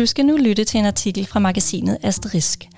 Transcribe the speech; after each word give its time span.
Du 0.00 0.06
skal 0.06 0.26
nu 0.26 0.36
lytte 0.36 0.64
til 0.64 0.78
en 0.78 0.86
artikel 0.86 1.26
fra 1.26 1.40
magasinet 1.40 1.98
Asterisk. 2.02 2.68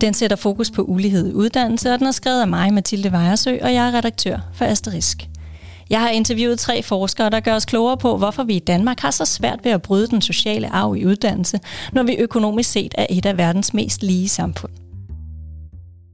Den 0.00 0.14
sætter 0.14 0.36
fokus 0.36 0.70
på 0.70 0.82
ulighed 0.82 1.30
i 1.30 1.32
uddannelse, 1.32 1.92
og 1.92 1.98
den 1.98 2.06
er 2.06 2.10
skrevet 2.10 2.40
af 2.40 2.48
mig, 2.48 2.74
Mathilde 2.74 3.12
Vejersø, 3.12 3.58
og 3.62 3.74
jeg 3.74 3.88
er 3.88 3.94
redaktør 3.94 4.38
for 4.54 4.64
Asterisk. 4.64 5.28
Jeg 5.90 6.00
har 6.00 6.08
interviewet 6.08 6.58
tre 6.58 6.82
forskere, 6.82 7.30
der 7.30 7.40
gør 7.40 7.54
os 7.54 7.64
klogere 7.64 7.96
på, 7.96 8.16
hvorfor 8.16 8.44
vi 8.44 8.54
i 8.54 8.58
Danmark 8.58 9.00
har 9.00 9.10
så 9.10 9.24
svært 9.24 9.60
ved 9.64 9.72
at 9.72 9.82
bryde 9.82 10.06
den 10.06 10.22
sociale 10.22 10.68
arv 10.68 10.96
i 10.96 11.06
uddannelse, 11.06 11.60
når 11.92 12.02
vi 12.02 12.16
økonomisk 12.18 12.70
set 12.70 12.94
er 12.98 13.06
et 13.10 13.26
af 13.26 13.38
verdens 13.38 13.74
mest 13.74 14.02
lige 14.02 14.28
samfund. 14.28 14.72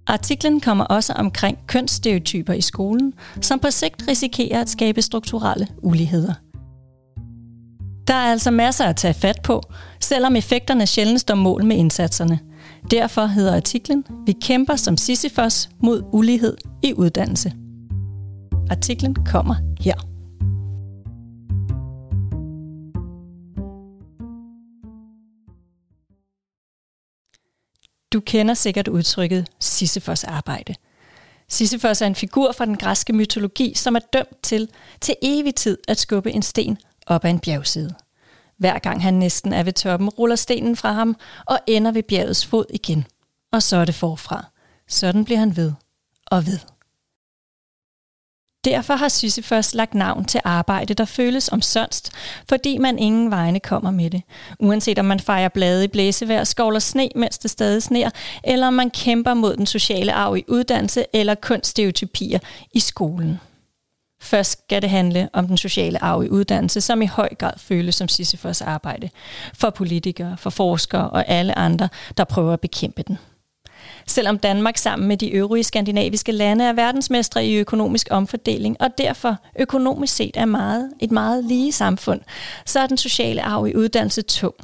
Artiklen 0.07 0.61
kommer 0.61 0.85
også 0.85 1.13
omkring 1.13 1.59
kønsstereotyper 1.67 2.53
i 2.53 2.61
skolen, 2.61 3.13
som 3.41 3.59
på 3.59 3.71
sigt 3.71 4.03
risikerer 4.09 4.61
at 4.61 4.69
skabe 4.69 5.03
strukturelle 5.03 5.69
uligheder. 5.83 6.35
Der 8.09 8.15
er 8.15 8.31
altså 8.31 8.51
masser 8.51 8.85
at 8.85 8.97
tage 8.97 9.15
fat 9.15 9.43
på, 9.45 9.63
selvom 10.01 10.37
effekterne 10.37 10.87
sjældent 10.87 11.21
står 11.21 11.35
mål 11.35 11.65
med 11.65 11.77
indsatserne. 11.77 12.41
Derfor 12.91 13.27
hedder 13.27 13.57
artiklen 13.57 14.05
Vi 14.27 14.33
kæmper 14.43 14.77
som 14.77 14.97
Sisyfos 14.97 15.69
mod 15.83 16.03
ulighed 16.13 16.57
i 16.83 16.95
uddannelse. 16.95 17.53
Artiklen 18.71 19.15
kommer 19.15 19.55
her. 19.81 19.95
Du 28.13 28.21
kender 28.21 28.55
sikkert 28.55 28.89
udtrykket 28.89 29.49
Sisyfos 29.61 30.25
arbejde. 30.25 30.75
Sisyfos 31.49 32.03
er 32.03 32.07
en 32.07 32.15
figur 32.15 32.53
fra 32.53 32.67
den 32.67 32.77
græske 32.77 33.13
mytologi, 33.13 33.73
som 33.75 33.97
er 33.97 34.01
dømt 34.13 34.43
til 34.43 34.69
til 35.01 35.15
evig 35.23 35.55
tid 35.55 35.79
at 35.89 35.99
skubbe 35.99 36.33
en 36.33 36.43
sten 36.43 36.79
op 37.07 37.25
ad 37.25 37.31
en 37.31 37.41
bjergside. 37.41 37.95
Hver 38.59 38.79
gang 38.79 39.03
han 39.03 39.15
næsten 39.15 39.53
er 39.53 39.63
ved 39.63 39.73
toppen, 39.73 40.09
ruller 40.09 40.37
stenen 40.37 40.77
fra 40.77 40.93
ham 40.93 41.17
og 41.47 41.59
ender 41.67 41.93
ved 41.93 42.03
bjergets 42.03 42.47
fod 42.47 42.65
igen. 42.71 43.07
Og 43.53 43.63
så 43.63 43.77
er 43.77 43.85
det 43.85 43.95
forfra. 43.95 44.45
Sådan 44.89 45.25
bliver 45.25 45.39
han 45.39 45.57
ved 45.57 45.73
og 46.27 46.47
ved. 46.47 46.59
Derfor 48.65 48.95
har 48.95 49.09
Sisyfos 49.09 49.75
lagt 49.75 49.95
navn 49.95 50.25
til 50.25 50.41
arbejde, 50.45 50.95
der 50.95 51.05
føles 51.05 51.49
omsonst, 51.49 52.13
fordi 52.49 52.79
man 52.79 52.99
ingen 52.99 53.31
vegne 53.31 53.61
kommer 53.61 53.91
med 53.91 54.11
det. 54.11 54.23
Uanset 54.61 54.99
om 54.99 55.05
man 55.05 55.21
fejrer 55.21 55.49
blade 55.49 55.85
i 55.85 55.89
blæsevejr, 55.89 56.45
skovler 56.45 56.79
sne, 56.79 57.09
mens 57.15 57.39
det 57.39 57.51
stadig 57.51 57.83
sner, 57.83 58.11
eller 58.45 58.67
om 58.67 58.75
man 58.75 58.91
kæmper 58.91 59.35
mod 59.35 59.57
den 59.57 59.67
sociale 59.67 60.13
arv 60.13 60.37
i 60.37 60.45
uddannelse 60.49 61.05
eller 61.13 61.35
kunststereotypier 61.35 62.39
i 62.73 62.81
skolen. 62.81 63.41
Først 64.27 64.53
skal 64.53 64.83
det 64.83 64.91
handle 64.91 65.29
om 65.33 65.47
den 65.47 65.57
sociale 65.57 66.05
arv 66.05 66.25
i 66.25 66.29
uddannelse, 66.29 66.81
som 66.81 67.03
i 67.03 67.07
høj 67.07 67.29
grad 67.39 67.53
føles 67.57 67.95
som 67.95 68.09
Sisyfos 68.09 68.61
arbejde 68.61 69.11
for 69.55 69.71
politikere, 69.71 70.37
for 70.37 70.51
forskere 70.51 71.11
og 71.11 71.29
alle 71.29 71.59
andre, 71.59 71.89
der 72.17 72.25
prøver 72.25 72.53
at 72.53 72.61
bekæmpe 72.61 73.03
den. 73.03 73.19
Selvom 74.07 74.39
Danmark 74.39 74.77
sammen 74.77 75.09
med 75.09 75.17
de 75.17 75.31
øvrige 75.31 75.65
skandinaviske 75.65 76.33
lande 76.33 76.65
er 76.65 76.73
verdensmestre 76.73 77.47
i 77.47 77.57
økonomisk 77.57 78.09
omfordeling, 78.11 78.77
og 78.81 78.89
derfor 78.99 79.37
økonomisk 79.59 80.15
set 80.15 80.37
er 80.37 80.45
meget, 80.45 80.93
et 81.01 81.11
meget 81.11 81.45
lige 81.45 81.73
samfund, 81.73 82.21
så 82.65 82.81
er 82.81 82.87
den 82.87 82.97
sociale 82.97 83.43
arv 83.43 83.67
i 83.67 83.75
uddannelse 83.75 84.23
tung. 84.23 84.55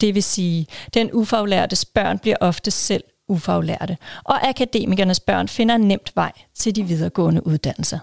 Det 0.00 0.14
vil 0.14 0.22
sige, 0.22 0.66
den 0.94 1.10
ufaglærtes 1.12 1.84
børn 1.84 2.18
bliver 2.18 2.36
ofte 2.40 2.70
selv 2.70 3.04
ufaglærte, 3.28 3.96
og 4.24 4.48
akademikernes 4.48 5.20
børn 5.20 5.48
finder 5.48 5.76
nemt 5.76 6.12
vej 6.14 6.32
til 6.54 6.76
de 6.76 6.82
videregående 6.82 7.46
uddannelser. 7.46 7.98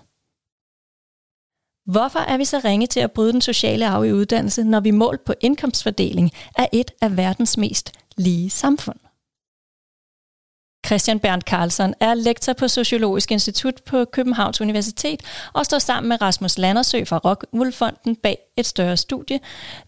Hvorfor 1.92 2.20
er 2.20 2.38
vi 2.38 2.46
så 2.46 2.62
ringe 2.66 2.88
til 2.88 3.00
at 3.00 3.12
bryde 3.12 3.34
den 3.34 3.42
sociale 3.42 3.88
arv 3.88 4.06
i 4.06 4.12
uddannelse, 4.12 4.64
når 4.64 4.80
vi 4.80 4.92
målt 4.92 5.26
på 5.26 5.34
indkomstfordeling 5.42 6.32
er 6.58 6.66
et 6.74 6.92
af 7.02 7.18
verdens 7.18 7.58
mest 7.58 7.92
lige 8.18 8.50
samfund? 8.50 9.00
Christian 10.86 11.20
Berndt 11.20 11.46
Carlsen 11.46 11.94
er 12.00 12.14
lektor 12.14 12.54
på 12.54 12.68
Sociologisk 12.68 13.32
Institut 13.32 13.82
på 13.86 14.06
Københavns 14.06 14.62
Universitet 14.62 15.22
og 15.54 15.66
står 15.66 15.80
sammen 15.80 16.10
med 16.10 16.22
Rasmus 16.22 16.58
Landersø 16.58 17.06
fra 17.06 17.18
Rockwool 17.18 17.74
bag 18.24 18.38
et 18.58 18.66
større 18.66 18.98
studie, 18.98 19.40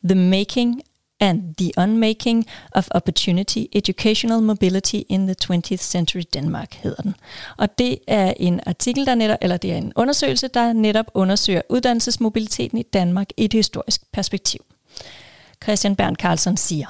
The 0.03 0.16
Making 0.16 0.81
and 1.22 1.56
the 1.56 1.72
Unmaking 1.78 2.46
of 2.72 2.88
Opportunity, 2.92 3.66
Educational 3.74 4.42
Mobility 4.42 4.98
in 5.09 5.28
the 5.28 5.36
20th 5.44 5.76
Century 5.78 6.24
Denmark, 6.34 6.74
hedder 6.74 7.02
den. 7.02 7.16
Og 7.58 7.78
det 7.78 7.98
er 8.08 8.34
en 8.38 8.59
artikel, 8.66 9.06
der 9.06 9.16
netop, 9.16 9.38
eller 9.42 9.58
det 9.58 9.72
er 9.72 9.78
en 9.78 9.94
undersøgelse, 9.96 10.48
der 10.48 10.74
netop 10.74 11.06
undersøger 11.14 11.62
uddannelsesmobiliteten 11.70 12.78
i 12.78 12.84
Danmark 12.84 13.28
i 13.38 13.46
et 13.46 13.54
historisk 13.54 14.02
perspektiv. 14.14 14.62
Christian 15.64 15.96
Bernd 15.96 16.16
Carlsen 16.16 16.58
siger, 16.58 16.88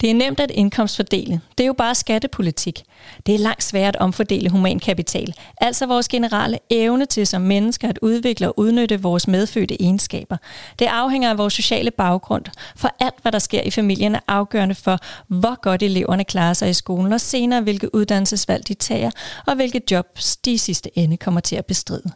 det 0.00 0.10
er 0.10 0.14
nemt 0.14 0.40
at 0.40 0.50
indkomstfordele. 0.50 1.40
Det 1.58 1.64
er 1.64 1.66
jo 1.66 1.72
bare 1.72 1.94
skattepolitik. 1.94 2.82
Det 3.26 3.34
er 3.34 3.38
langt 3.38 3.62
svært 3.62 3.96
at 3.96 4.00
omfordele 4.00 4.50
humankapital, 4.50 5.34
altså 5.60 5.86
vores 5.86 6.08
generelle 6.08 6.58
evne 6.70 7.06
til 7.06 7.26
som 7.26 7.42
mennesker 7.42 7.88
at 7.88 7.98
udvikle 8.02 8.48
og 8.48 8.58
udnytte 8.58 9.02
vores 9.02 9.28
medfødte 9.28 9.82
egenskaber. 9.82 10.36
Det 10.78 10.86
afhænger 10.86 11.30
af 11.30 11.38
vores 11.38 11.54
sociale 11.54 11.90
baggrund, 11.90 12.44
for 12.76 12.90
alt 13.00 13.14
hvad 13.22 13.32
der 13.32 13.38
sker 13.38 13.62
i 13.62 13.70
familien 13.70 14.14
er 14.14 14.20
afgørende 14.28 14.74
for, 14.74 14.98
hvor 15.28 15.60
godt 15.60 15.82
eleverne 15.82 16.24
klarer 16.24 16.54
sig 16.54 16.70
i 16.70 16.74
skolen, 16.74 17.12
og 17.12 17.20
senere 17.20 17.60
hvilke 17.60 17.94
uddannelsesvalg 17.94 18.68
de 18.68 18.74
tager, 18.74 19.10
og 19.46 19.54
hvilke 19.54 19.80
jobs 19.90 20.36
de 20.36 20.52
i 20.52 20.56
sidste 20.56 20.98
ende 20.98 21.16
kommer 21.16 21.40
til 21.40 21.56
at 21.56 21.66
bestride. 21.66 22.12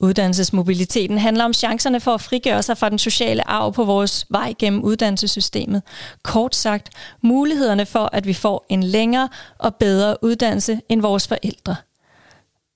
Uddannelsesmobiliteten 0.00 1.18
handler 1.18 1.44
om 1.44 1.52
chancerne 1.52 2.00
for 2.00 2.14
at 2.14 2.20
frigøre 2.20 2.62
sig 2.62 2.78
fra 2.78 2.88
den 2.88 2.98
sociale 2.98 3.48
arv 3.48 3.72
på 3.72 3.84
vores 3.84 4.26
vej 4.30 4.54
gennem 4.58 4.82
uddannelsessystemet. 4.82 5.82
Kort 6.22 6.54
sagt, 6.54 6.90
mulighederne 7.22 7.86
for, 7.86 8.10
at 8.12 8.26
vi 8.26 8.32
får 8.32 8.66
en 8.68 8.82
længere 8.82 9.28
og 9.58 9.74
bedre 9.74 10.16
uddannelse 10.24 10.80
end 10.88 11.00
vores 11.00 11.28
forældre. 11.28 11.76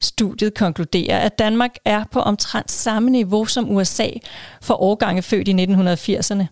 Studiet 0.02 0.54
konkluderer, 0.54 1.18
at 1.18 1.38
Danmark 1.38 1.70
er 1.84 2.04
på 2.12 2.20
omtrent 2.20 2.70
samme 2.70 3.10
niveau 3.10 3.44
som 3.44 3.70
USA 3.70 4.08
for 4.62 4.82
årgange 4.82 5.22
født 5.22 5.48
i 5.48 5.52
1980'erne, 5.52 6.44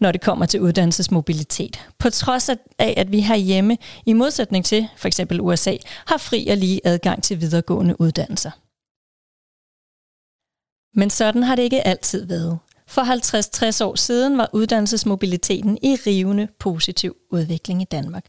når 0.00 0.12
det 0.12 0.20
kommer 0.20 0.46
til 0.46 0.60
uddannelsesmobilitet. 0.60 1.80
På 1.98 2.10
trods 2.10 2.48
af, 2.78 2.94
at 2.96 3.12
vi 3.12 3.20
herhjemme, 3.20 3.78
i 4.06 4.12
modsætning 4.12 4.64
til 4.64 4.88
for 4.96 5.08
eksempel 5.08 5.40
USA, 5.40 5.76
har 6.06 6.18
fri 6.18 6.48
og 6.50 6.56
lige 6.56 6.80
adgang 6.84 7.22
til 7.22 7.40
videregående 7.40 8.00
uddannelser. 8.00 8.50
Men 10.94 11.10
sådan 11.10 11.42
har 11.42 11.56
det 11.56 11.62
ikke 11.62 11.86
altid 11.86 12.26
været. 12.26 12.58
For 12.90 13.02
50-60 13.02 13.84
år 13.84 13.96
siden 13.96 14.38
var 14.38 14.50
uddannelsesmobiliteten 14.52 15.78
i 15.82 15.96
rivende 16.06 16.48
positiv 16.58 17.16
udvikling 17.30 17.82
i 17.82 17.84
Danmark. 17.84 18.24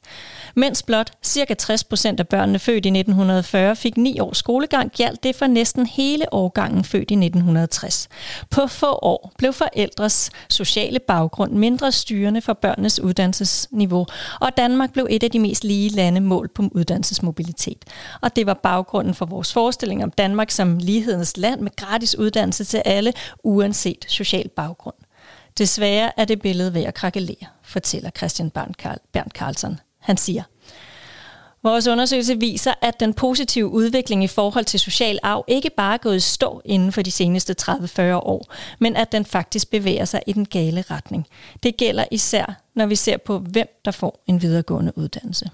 Mens 0.56 0.84
blot 0.84 1.12
ca. 1.26 1.54
60 1.54 1.84
procent 1.84 2.20
af 2.20 2.28
børnene 2.28 2.60
født 2.60 2.86
i 2.86 2.90
1940 2.90 3.76
fik 3.76 3.98
9 3.98 4.20
års 4.20 4.38
skolegang, 4.38 4.92
galt 4.98 5.24
det 5.24 5.36
for 5.36 5.48
næsten 5.48 5.86
hele 5.86 6.34
årgangen 6.34 6.84
født 6.84 7.12
i 7.12 7.14
1960. 7.14 8.10
På 8.50 8.68
få 8.68 8.92
år 9.02 9.32
blev 9.38 9.54
forældres 9.54 10.30
sociale 10.50 11.00
baggrund 11.00 11.52
mindre 11.52 11.92
styrende 11.92 12.42
for 12.42 12.54
børnenes 12.54 13.00
uddannelsesniveau, 13.00 14.06
og 14.42 14.58
Danmark 14.58 14.94
blev 14.94 15.08
et 15.10 15.24
af 15.24 15.32
de 15.32 15.40
mest 15.40 15.64
lige 15.64 15.90
lande 15.90 16.22
målt 16.22 16.54
på 16.54 16.64
uddannelsesmobilitet. 16.72 17.86
Og 18.22 18.36
det 18.36 18.46
var 18.46 18.54
baggrunden 18.54 19.14
for 19.14 19.26
vores 19.26 19.54
forestilling 19.54 20.04
om 20.04 20.12
Danmark 20.12 20.52
som 20.52 20.78
lighedens 20.78 21.38
land 21.38 21.62
med 21.62 21.72
gratis 21.76 22.18
uddannelse 22.18 22.64
til 22.64 22.82
alle, 22.86 23.14
uanset 23.44 24.06
social 24.08 24.50
baggrund. 24.52 24.96
Desværre 25.58 26.20
er 26.20 26.26
det 26.26 26.42
billede 26.42 26.74
ved 26.74 26.84
at 26.84 26.94
krakelere, 26.94 27.48
fortæller 27.64 28.10
Christian 28.10 28.50
Bernd 28.50 29.32
Carlsen. 29.32 29.80
Han 30.00 30.18
siger, 30.18 30.44
Vores 31.64 31.88
undersøgelse 31.88 32.40
viser, 32.40 32.74
at 32.82 33.00
den 33.00 33.14
positive 33.14 33.68
udvikling 33.68 34.24
i 34.24 34.28
forhold 34.28 34.66
til 34.66 34.80
social 34.80 35.20
arv 35.24 35.44
ikke 35.48 35.70
bare 35.70 35.94
er 35.94 35.98
gået 35.98 36.16
i 36.16 36.20
stå 36.20 36.62
inden 36.66 36.92
for 36.92 37.02
de 37.02 37.12
seneste 37.12 37.56
30-40 37.62 38.02
år, 38.14 38.54
men 38.80 38.96
at 38.96 39.12
den 39.12 39.26
faktisk 39.26 39.70
bevæger 39.70 40.06
sig 40.06 40.22
i 40.28 40.34
den 40.34 40.46
gale 40.46 40.84
retning. 40.92 41.28
Det 41.64 41.78
gælder 41.78 42.06
især, 42.12 42.62
når 42.76 42.86
vi 42.86 42.96
ser 42.96 43.18
på, 43.18 43.40
hvem 43.40 43.68
der 43.86 43.92
får 43.92 44.24
en 44.28 44.42
videregående 44.42 44.98
uddannelse. 44.98 45.50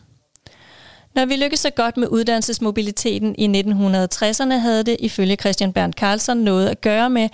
Når 1.18 1.26
vi 1.26 1.36
lykkedes 1.36 1.60
så 1.60 1.70
godt 1.70 1.98
med 1.98 2.08
uddannelsesmobiliteten 2.08 3.36
i 3.38 3.62
1960'erne, 3.62 4.54
havde 4.54 4.84
det 4.84 4.98
ifølge 5.00 5.36
Christian 5.36 5.74
Bernd 5.74 5.94
Carlsen 5.94 6.38
noget 6.38 6.68
at 6.68 6.82
gøre 6.82 7.10
med, 7.10 7.30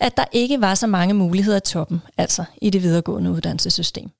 at 0.00 0.16
der 0.16 0.24
ikke 0.32 0.60
var 0.60 0.74
så 0.74 0.86
mange 0.86 1.14
muligheder 1.14 1.56
i 1.56 1.60
toppen, 1.60 2.02
altså 2.16 2.44
i 2.62 2.70
det 2.70 2.82
videregående 2.82 3.30
uddannelsessystem. 3.30 4.10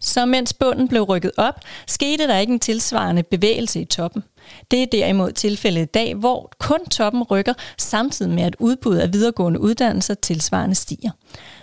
Så 0.00 0.26
mens 0.26 0.52
bunden 0.52 0.88
blev 0.88 1.02
rykket 1.02 1.32
op, 1.36 1.60
skete 1.86 2.28
der 2.28 2.38
ikke 2.38 2.52
en 2.52 2.60
tilsvarende 2.60 3.22
bevægelse 3.22 3.80
i 3.80 3.84
toppen. 3.84 4.24
Det 4.70 4.82
er 4.82 4.86
derimod 4.86 5.32
tilfældet 5.32 5.82
i 5.82 5.90
dag, 5.94 6.14
hvor 6.14 6.52
kun 6.60 6.84
toppen 6.90 7.22
rykker, 7.22 7.54
samtidig 7.78 8.32
med 8.32 8.42
at 8.42 8.56
udbuddet 8.58 9.00
af 9.00 9.12
videregående 9.12 9.60
uddannelser 9.60 10.14
tilsvarende 10.14 10.74
stiger. 10.74 11.10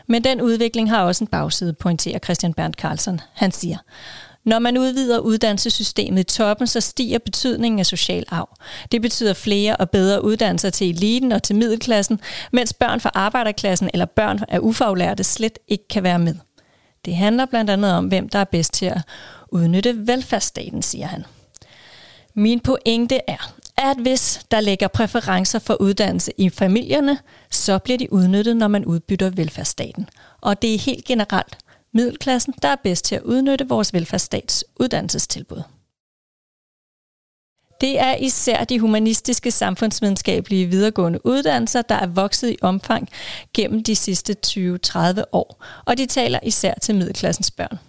Men 0.08 0.24
den 0.24 0.42
udvikling 0.42 0.90
har 0.90 1.04
også 1.04 1.24
en 1.24 1.28
bagside, 1.28 1.74
pointerer 1.74 2.20
Christian 2.20 2.54
Bernd 2.54 2.74
Carlsen. 2.74 3.22
Han 3.34 3.52
siger, 3.52 3.78
når 4.46 4.60
man 4.60 4.78
udvider 4.78 5.20
uddannelsessystemet 5.20 6.20
i 6.20 6.24
toppen, 6.24 6.68
så 6.68 6.82
stiger 6.82 7.20
betydningen 7.20 7.80
af 7.80 7.86
social 7.86 8.26
arv. 8.30 8.50
Det 8.92 9.02
betyder 9.02 9.34
flere 9.34 9.76
og 9.76 9.90
bedre 9.90 10.24
uddannelser 10.24 10.70
til 10.70 10.90
eliten 10.90 11.32
og 11.32 11.44
til 11.44 11.56
middelklassen, 11.56 12.20
mens 12.52 12.74
børn 12.74 13.00
fra 13.00 13.12
arbejderklassen 13.14 13.90
eller 13.94 14.06
børn 14.06 14.40
af 14.48 14.60
ufaglærte 14.60 15.24
slet 15.24 15.60
ikke 15.68 15.88
kan 15.88 16.04
være 16.04 16.20
med. 16.20 16.36
Det 17.06 17.16
handler 17.16 17.46
blandt 17.46 17.70
andet 17.70 17.94
om, 17.94 18.06
hvem 18.06 18.30
der 18.30 18.40
er 18.40 18.44
bedst 18.44 18.74
til 18.74 18.86
at 18.86 19.02
udnytte 19.48 20.08
velfærdsstaten, 20.08 20.82
siger 20.82 21.08
han. 21.08 21.26
Min 22.34 22.60
pointe 22.60 23.20
er, 23.28 23.54
at 23.78 23.98
hvis 23.98 24.42
der 24.52 24.60
ligger 24.60 24.88
præferencer 24.88 25.60
for 25.60 25.82
uddannelse 25.82 26.32
i 26.38 26.50
familierne, 26.50 27.18
så 27.52 27.80
bliver 27.80 27.98
de 27.98 28.14
udnyttet, 28.14 28.58
når 28.58 28.68
man 28.68 28.86
udbytter 28.86 29.30
velfærdsstaten. 29.30 30.10
Og 30.42 30.62
det 30.62 30.74
er 30.74 30.80
helt 30.80 31.06
generelt 31.06 31.58
middelklassen, 31.94 32.54
der 32.62 32.68
er 32.68 32.76
bedst 32.84 33.06
til 33.06 33.16
at 33.16 33.22
udnytte 33.22 33.70
vores 33.70 33.94
velfærdsstats 33.94 34.66
uddannelsestilbud. 34.80 35.62
Det 37.82 38.00
er 38.00 38.16
især 38.16 38.64
de 38.64 38.80
humanistiske 38.80 39.52
samfundsvidenskabelige 39.52 40.66
videregående 40.66 41.26
uddannelser, 41.26 41.82
der 41.82 41.96
er 41.96 42.08
vokset 42.08 42.50
i 42.50 42.58
omfang 42.62 43.10
gennem 43.54 43.84
de 43.84 43.96
sidste 43.96 44.36
20-30 44.48 45.24
år, 45.32 45.64
og 45.86 45.98
de 45.98 46.06
taler 46.06 46.40
især 46.44 46.74
til 46.74 46.96
middelklassens 46.96 47.52
børn. 47.52 47.80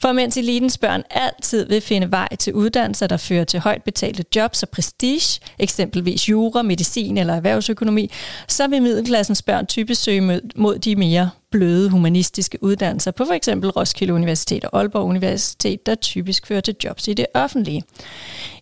For 0.00 0.12
mens 0.12 0.36
elitens 0.36 0.78
børn 0.78 1.02
altid 1.10 1.68
vil 1.68 1.80
finde 1.80 2.10
vej 2.10 2.36
til 2.36 2.52
uddannelser, 2.54 3.06
der 3.06 3.16
fører 3.16 3.44
til 3.44 3.60
højt 3.60 3.82
betalte 3.82 4.24
jobs 4.36 4.62
og 4.62 4.68
prestige, 4.68 5.40
eksempelvis 5.58 6.28
jura, 6.28 6.62
medicin 6.62 7.18
eller 7.18 7.34
erhvervsøkonomi, 7.34 8.10
så 8.48 8.66
vil 8.68 8.82
middelklassens 8.82 9.42
børn 9.42 9.66
typisk 9.66 10.02
søge 10.02 10.40
mod 10.56 10.78
de 10.78 10.96
mere 10.96 11.30
bløde 11.50 11.90
humanistiske 11.90 12.62
uddannelser 12.62 13.10
på 13.10 13.24
f.eks. 13.24 13.48
Roskilde 13.48 14.14
Universitet 14.14 14.64
og 14.64 14.78
Aalborg 14.78 15.04
Universitet, 15.04 15.86
der 15.86 15.94
typisk 15.94 16.46
fører 16.46 16.60
til 16.60 16.76
jobs 16.84 17.08
i 17.08 17.14
det 17.14 17.26
offentlige. 17.34 17.82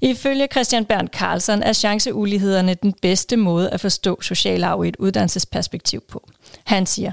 Ifølge 0.00 0.48
Christian 0.52 0.84
Bernd 0.84 1.08
Carlsen 1.08 1.62
er 1.62 1.72
chanceulighederne 1.72 2.74
den 2.74 2.94
bedste 3.02 3.36
måde 3.36 3.70
at 3.70 3.80
forstå 3.80 4.20
social 4.20 4.64
arv 4.64 4.84
i 4.84 4.88
et 4.88 4.96
uddannelsesperspektiv 4.96 6.00
på. 6.08 6.28
Han 6.64 6.86
siger, 6.86 7.12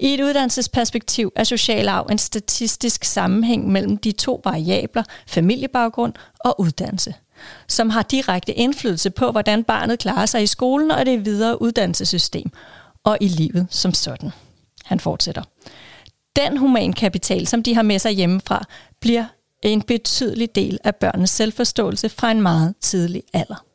i 0.00 0.14
et 0.14 0.20
uddannelsesperspektiv 0.20 1.32
er 1.36 1.44
social 1.44 1.88
arv 1.88 2.06
en 2.10 2.18
statistisk 2.18 3.04
sammenhæng 3.04 3.68
mellem 3.68 3.96
de 3.96 4.12
to 4.12 4.40
variabler, 4.44 5.02
familiebaggrund 5.26 6.12
og 6.40 6.60
uddannelse 6.60 7.14
som 7.68 7.90
har 7.90 8.02
direkte 8.02 8.52
indflydelse 8.52 9.10
på, 9.10 9.30
hvordan 9.30 9.64
barnet 9.64 9.98
klarer 9.98 10.26
sig 10.26 10.42
i 10.42 10.46
skolen 10.46 10.90
og 10.90 11.06
det 11.06 11.24
videre 11.24 11.62
uddannelsessystem, 11.62 12.50
og 13.04 13.18
i 13.20 13.28
livet 13.28 13.66
som 13.70 13.94
sådan. 13.94 14.30
Han 14.84 15.00
fortsætter. 15.00 15.42
Den 16.36 16.56
humankapital, 16.56 17.46
som 17.46 17.62
de 17.62 17.74
har 17.74 17.82
med 17.82 17.98
sig 17.98 18.12
hjemmefra, 18.12 18.64
bliver 19.00 19.24
en 19.62 19.82
betydelig 19.82 20.54
del 20.54 20.78
af 20.84 20.96
børnenes 20.96 21.30
selvforståelse 21.30 22.08
fra 22.08 22.30
en 22.30 22.42
meget 22.42 22.74
tidlig 22.80 23.22
alder. 23.32 23.65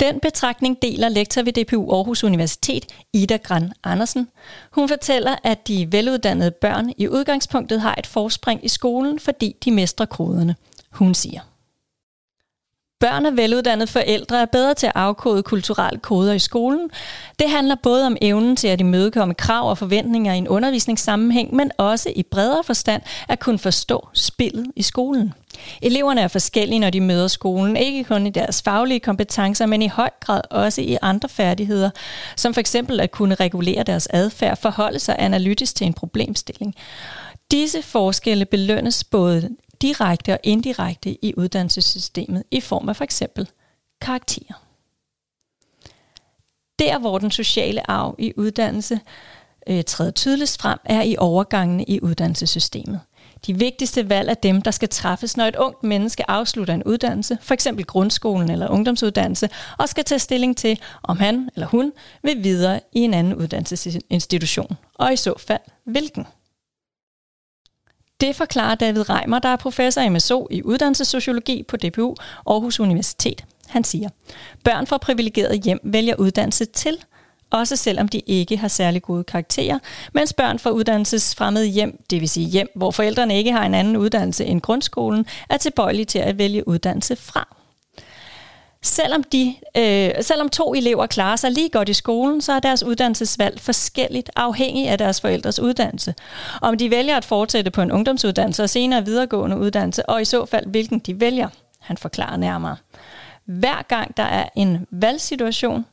Den 0.00 0.20
betragtning 0.20 0.82
deler 0.82 1.08
lektor 1.08 1.42
ved 1.42 1.52
DPU 1.52 1.92
Aarhus 1.92 2.24
Universitet, 2.24 2.86
Ida 3.12 3.36
Gran 3.36 3.72
Andersen. 3.84 4.28
Hun 4.70 4.88
fortæller, 4.88 5.36
at 5.44 5.68
de 5.68 5.92
veluddannede 5.92 6.50
børn 6.50 6.92
i 6.98 7.08
udgangspunktet 7.08 7.80
har 7.80 7.94
et 7.98 8.06
forspring 8.06 8.64
i 8.64 8.68
skolen, 8.68 9.18
fordi 9.18 9.56
de 9.64 9.70
mestrer 9.70 10.06
koderne. 10.06 10.56
Hun 10.90 11.14
siger. 11.14 11.40
Børn 13.00 13.26
af 13.26 13.36
veluddannede 13.36 13.86
forældre 13.86 14.40
er 14.40 14.46
bedre 14.46 14.74
til 14.74 14.86
at 14.86 14.92
afkode 14.94 15.42
kulturelle 15.42 15.98
koder 15.98 16.32
i 16.32 16.38
skolen. 16.38 16.90
Det 17.38 17.50
handler 17.50 17.74
både 17.82 18.06
om 18.06 18.16
evnen 18.22 18.56
til 18.56 18.68
at 18.68 18.80
imødekomme 18.80 19.34
krav 19.34 19.70
og 19.70 19.78
forventninger 19.78 20.34
i 20.34 20.38
en 20.38 20.48
undervisningssammenhæng, 20.48 21.54
men 21.54 21.70
også 21.78 22.12
i 22.16 22.22
bredere 22.22 22.64
forstand 22.64 23.02
at 23.28 23.40
kunne 23.40 23.58
forstå 23.58 24.08
spillet 24.14 24.66
i 24.76 24.82
skolen. 24.82 25.32
Eleverne 25.82 26.20
er 26.20 26.28
forskellige, 26.28 26.78
når 26.78 26.90
de 26.90 27.00
møder 27.00 27.28
skolen, 27.28 27.76
ikke 27.76 28.04
kun 28.04 28.26
i 28.26 28.30
deres 28.30 28.62
faglige 28.62 29.00
kompetencer, 29.00 29.66
men 29.66 29.82
i 29.82 29.88
høj 29.88 30.10
grad 30.20 30.40
også 30.50 30.80
i 30.80 30.96
andre 31.02 31.28
færdigheder, 31.28 31.90
som 32.36 32.54
for 32.54 32.60
eksempel 32.60 33.00
at 33.00 33.10
kunne 33.10 33.34
regulere 33.34 33.82
deres 33.82 34.08
adfærd, 34.10 34.56
forholde 34.56 34.98
sig 34.98 35.16
analytisk 35.18 35.74
til 35.74 35.86
en 35.86 35.94
problemstilling. 35.94 36.74
Disse 37.50 37.82
forskelle 37.82 38.44
belønnes 38.44 39.04
både 39.04 39.50
direkte 39.82 40.32
og 40.32 40.40
indirekte 40.42 41.24
i 41.24 41.34
uddannelsessystemet 41.36 42.42
i 42.50 42.60
form 42.60 42.88
af 42.88 42.96
for 42.96 43.04
eksempel 43.04 43.48
karakterer. 44.00 44.64
Der, 46.78 46.98
hvor 46.98 47.18
den 47.18 47.30
sociale 47.30 47.90
arv 47.90 48.14
i 48.18 48.32
uddannelse 48.36 49.00
øh, 49.68 49.84
træder 49.84 50.10
tydeligst 50.10 50.60
frem, 50.60 50.78
er 50.84 51.02
i 51.02 51.16
overgangene 51.18 51.84
i 51.84 52.00
uddannelsessystemet. 52.00 53.00
De 53.46 53.58
vigtigste 53.58 54.08
valg 54.08 54.28
er 54.28 54.34
dem, 54.34 54.62
der 54.62 54.70
skal 54.70 54.88
træffes, 54.88 55.36
når 55.36 55.44
et 55.44 55.56
ungt 55.56 55.84
menneske 55.84 56.30
afslutter 56.30 56.74
en 56.74 56.82
uddannelse, 56.84 57.38
f.eks. 57.42 57.68
grundskolen 57.86 58.50
eller 58.50 58.68
ungdomsuddannelse, 58.68 59.48
og 59.78 59.88
skal 59.88 60.04
tage 60.04 60.18
stilling 60.18 60.56
til, 60.56 60.80
om 61.02 61.18
han 61.18 61.50
eller 61.54 61.66
hun 61.66 61.92
vil 62.22 62.44
videre 62.44 62.80
i 62.92 63.00
en 63.00 63.14
anden 63.14 63.34
uddannelsesinstitution, 63.34 64.76
og 64.94 65.12
i 65.12 65.16
så 65.16 65.34
fald 65.38 65.60
hvilken. 65.84 66.26
Det 68.20 68.36
forklarer 68.36 68.74
David 68.74 69.10
Reimer, 69.10 69.38
der 69.38 69.48
er 69.48 69.56
professor 69.56 70.00
i 70.00 70.08
MSO 70.08 70.46
i 70.50 70.62
uddannelsessociologi 70.62 71.62
på 71.62 71.76
DPU 71.76 72.14
Aarhus 72.46 72.80
Universitet. 72.80 73.44
Han 73.68 73.84
siger, 73.84 74.08
børn 74.64 74.86
fra 74.86 74.98
privilegeret 74.98 75.62
hjem 75.62 75.80
vælger 75.82 76.14
uddannelse 76.14 76.64
til, 76.64 76.96
også 77.50 77.76
selvom 77.76 78.08
de 78.08 78.20
ikke 78.26 78.56
har 78.56 78.68
særlig 78.68 79.02
gode 79.02 79.24
karakterer, 79.24 79.78
mens 80.12 80.32
børn 80.32 80.58
fra 80.58 80.70
uddannelsesfremmede 80.70 81.66
hjem, 81.66 82.04
det 82.10 82.20
vil 82.20 82.28
sige 82.28 82.46
hjem, 82.46 82.68
hvor 82.74 82.90
forældrene 82.90 83.38
ikke 83.38 83.52
har 83.52 83.66
en 83.66 83.74
anden 83.74 83.96
uddannelse 83.96 84.44
end 84.44 84.60
grundskolen, 84.60 85.26
er 85.50 85.56
tilbøjelige 85.56 86.04
til 86.04 86.18
at 86.18 86.38
vælge 86.38 86.68
uddannelse 86.68 87.16
fra. 87.16 87.57
Selvom, 88.82 89.22
de, 89.22 89.54
øh, 89.76 90.10
selvom 90.20 90.48
to 90.48 90.74
elever 90.74 91.06
klarer 91.06 91.36
sig 91.36 91.50
lige 91.50 91.68
godt 91.68 91.88
i 91.88 91.92
skolen, 91.92 92.40
så 92.40 92.52
er 92.52 92.60
deres 92.60 92.82
uddannelsesvalg 92.82 93.60
forskelligt 93.60 94.30
afhængig 94.36 94.88
af 94.88 94.98
deres 94.98 95.20
forældres 95.20 95.60
uddannelse. 95.60 96.14
Om 96.62 96.78
de 96.78 96.90
vælger 96.90 97.16
at 97.16 97.24
fortsætte 97.24 97.70
på 97.70 97.82
en 97.82 97.92
ungdomsuddannelse 97.92 98.62
og 98.62 98.70
senere 98.70 99.04
videregående 99.04 99.58
uddannelse, 99.58 100.08
og 100.08 100.22
i 100.22 100.24
så 100.24 100.46
fald 100.46 100.66
hvilken 100.66 100.98
de 100.98 101.20
vælger, 101.20 101.48
han 101.80 101.96
forklarer 101.96 102.36
nærmere. 102.36 102.76
Hver 103.44 103.82
gang 103.82 104.16
der 104.16 104.22
er 104.22 104.48
en 104.56 104.86
valgsituation, 104.90 105.86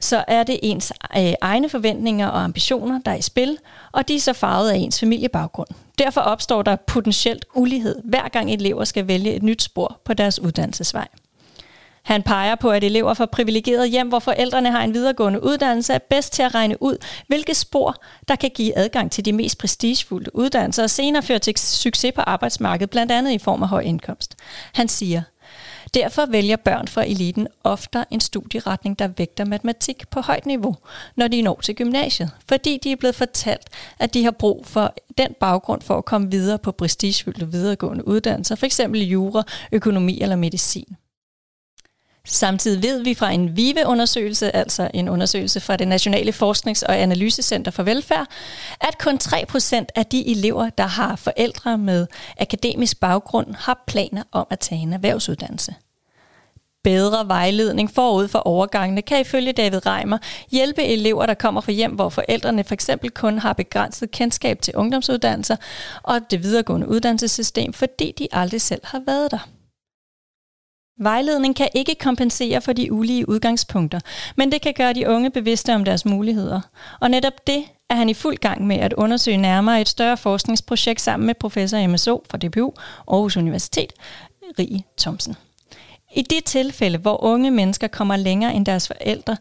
så 0.00 0.24
er 0.28 0.42
det 0.42 0.60
ens 0.62 0.92
øh, 1.16 1.32
egne 1.40 1.68
forventninger 1.68 2.28
og 2.28 2.44
ambitioner, 2.44 3.00
der 3.04 3.10
er 3.10 3.16
i 3.16 3.22
spil, 3.22 3.58
og 3.92 4.08
de 4.08 4.16
er 4.16 4.20
så 4.20 4.32
farvet 4.32 4.70
af 4.70 4.76
ens 4.76 5.00
familiebaggrund. 5.00 5.68
Derfor 5.98 6.20
opstår 6.20 6.62
der 6.62 6.76
potentielt 6.76 7.44
ulighed, 7.54 7.96
hver 8.04 8.28
gang 8.28 8.52
elever 8.52 8.84
skal 8.84 9.08
vælge 9.08 9.32
et 9.32 9.42
nyt 9.42 9.62
spor 9.62 10.00
på 10.04 10.14
deres 10.14 10.40
uddannelsesvej. 10.40 11.08
Han 12.10 12.22
peger 12.22 12.54
på, 12.54 12.70
at 12.70 12.84
elever 12.84 13.14
fra 13.14 13.26
privilegeret 13.26 13.90
hjem, 13.90 14.08
hvor 14.08 14.18
forældrene 14.18 14.70
har 14.70 14.84
en 14.84 14.94
videregående 14.94 15.42
uddannelse, 15.42 15.92
er 15.92 15.98
bedst 15.98 16.32
til 16.32 16.42
at 16.42 16.54
regne 16.54 16.82
ud, 16.82 16.96
hvilke 17.26 17.54
spor, 17.54 17.96
der 18.28 18.36
kan 18.36 18.50
give 18.54 18.78
adgang 18.78 19.12
til 19.12 19.24
de 19.24 19.32
mest 19.32 19.58
prestigefulde 19.58 20.36
uddannelser 20.36 20.82
og 20.82 20.90
senere 20.90 21.22
føre 21.22 21.38
til 21.38 21.58
succes 21.58 22.12
på 22.14 22.20
arbejdsmarkedet, 22.20 22.90
blandt 22.90 23.12
andet 23.12 23.32
i 23.32 23.38
form 23.38 23.62
af 23.62 23.68
høj 23.68 23.80
indkomst. 23.80 24.36
Han 24.74 24.88
siger, 24.88 25.22
Derfor 25.94 26.26
vælger 26.26 26.56
børn 26.56 26.88
fra 26.88 27.04
eliten 27.04 27.48
ofte 27.64 28.04
en 28.10 28.20
studieretning, 28.20 28.98
der 28.98 29.08
vægter 29.08 29.44
matematik 29.44 30.08
på 30.10 30.20
højt 30.20 30.46
niveau, 30.46 30.76
når 31.16 31.28
de 31.28 31.42
når 31.42 31.60
til 31.62 31.74
gymnasiet, 31.74 32.30
fordi 32.48 32.78
de 32.84 32.92
er 32.92 32.96
blevet 32.96 33.14
fortalt, 33.14 33.68
at 33.98 34.14
de 34.14 34.24
har 34.24 34.30
brug 34.30 34.66
for 34.66 34.94
den 35.18 35.34
baggrund 35.40 35.82
for 35.82 35.98
at 35.98 36.04
komme 36.04 36.30
videre 36.30 36.58
på 36.58 36.72
prestigefyldte 36.72 37.48
videregående 37.48 38.08
uddannelser, 38.08 38.54
f.eks. 38.54 38.80
jura, 38.94 39.42
økonomi 39.72 40.20
eller 40.20 40.36
medicin. 40.36 40.96
Samtidig 42.24 42.82
ved 42.82 43.04
vi 43.04 43.14
fra 43.14 43.30
en 43.30 43.56
VIVE-undersøgelse, 43.56 44.56
altså 44.56 44.90
en 44.94 45.08
undersøgelse 45.08 45.60
fra 45.60 45.76
det 45.76 45.88
Nationale 45.88 46.32
Forsknings- 46.32 46.82
og 46.82 46.98
Analysecenter 46.98 47.70
for 47.70 47.82
Velfærd, 47.82 48.26
at 48.80 48.98
kun 48.98 49.18
3% 49.22 49.84
af 49.94 50.06
de 50.06 50.30
elever, 50.30 50.70
der 50.70 50.86
har 50.86 51.16
forældre 51.16 51.78
med 51.78 52.06
akademisk 52.38 53.00
baggrund, 53.00 53.54
har 53.54 53.84
planer 53.86 54.22
om 54.32 54.46
at 54.50 54.58
tage 54.58 54.80
en 54.80 54.92
erhvervsuddannelse. 54.92 55.74
Bedre 56.84 57.28
vejledning 57.28 57.90
forud 57.90 58.28
for 58.28 58.38
overgangene 58.38 59.02
kan 59.02 59.20
ifølge 59.20 59.52
David 59.52 59.86
Reimer 59.86 60.18
hjælpe 60.50 60.82
elever, 60.82 61.26
der 61.26 61.34
kommer 61.34 61.60
fra 61.60 61.72
hjem, 61.72 61.92
hvor 61.92 62.08
forældrene 62.08 62.64
for 62.64 62.74
eksempel 62.74 63.10
kun 63.10 63.38
har 63.38 63.52
begrænset 63.52 64.10
kendskab 64.10 64.62
til 64.62 64.74
ungdomsuddannelser 64.76 65.56
og 66.02 66.20
det 66.30 66.42
videregående 66.42 66.88
uddannelsessystem, 66.88 67.72
fordi 67.72 68.14
de 68.18 68.28
aldrig 68.32 68.60
selv 68.60 68.80
har 68.84 69.02
været 69.06 69.30
der. 69.30 69.48
Vejledning 71.02 71.56
kan 71.56 71.68
ikke 71.74 71.94
kompensere 71.94 72.60
for 72.60 72.72
de 72.72 72.92
ulige 72.92 73.28
udgangspunkter, 73.28 74.00
men 74.36 74.52
det 74.52 74.62
kan 74.62 74.74
gøre 74.74 74.92
de 74.92 75.08
unge 75.08 75.30
bevidste 75.30 75.74
om 75.74 75.84
deres 75.84 76.04
muligheder. 76.04 76.60
Og 77.00 77.10
netop 77.10 77.46
det 77.46 77.64
er 77.90 77.94
han 77.94 78.08
i 78.08 78.14
fuld 78.14 78.36
gang 78.36 78.66
med 78.66 78.76
at 78.76 78.92
undersøge 78.92 79.36
nærmere 79.36 79.80
et 79.80 79.88
større 79.88 80.16
forskningsprojekt 80.16 81.00
sammen 81.00 81.26
med 81.26 81.34
professor 81.34 81.86
MSO 81.88 82.24
fra 82.30 82.38
DPU 82.38 82.72
Aarhus 83.08 83.36
Universitet, 83.36 83.92
Rie 84.58 84.82
Thomsen. 84.98 85.36
I 86.14 86.22
de 86.22 86.40
tilfælde, 86.40 86.98
hvor 86.98 87.24
unge 87.24 87.50
mennesker 87.50 87.86
kommer 87.86 88.16
længere 88.16 88.54
end 88.54 88.66
deres 88.66 88.86
forældre, 88.86 89.36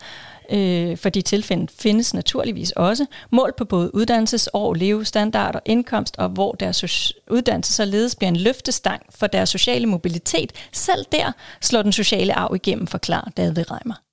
øh, 0.51 0.97
for 0.97 1.09
de 1.09 1.21
tilfælde 1.21 1.67
findes 1.79 2.13
naturligvis 2.13 2.71
også, 2.71 3.05
mål 3.31 3.53
på 3.57 3.65
både 3.65 3.95
uddannelsesår, 3.95 4.73
levestandard 4.73 5.55
og 5.55 5.61
indkomst, 5.65 6.15
og 6.17 6.29
hvor 6.29 6.51
deres 6.51 7.13
uddannelse 7.31 7.73
således 7.73 8.15
bliver 8.15 8.29
en 8.29 8.35
løftestang 8.35 9.01
for 9.09 9.27
deres 9.27 9.49
sociale 9.49 9.85
mobilitet. 9.85 10.51
Selv 10.71 11.05
der 11.11 11.31
slår 11.61 11.81
den 11.81 11.91
sociale 11.91 12.33
arv 12.33 12.55
igennem, 12.55 12.87
forklarer 12.87 13.29
David 13.37 13.71
Reimer. 13.71 14.08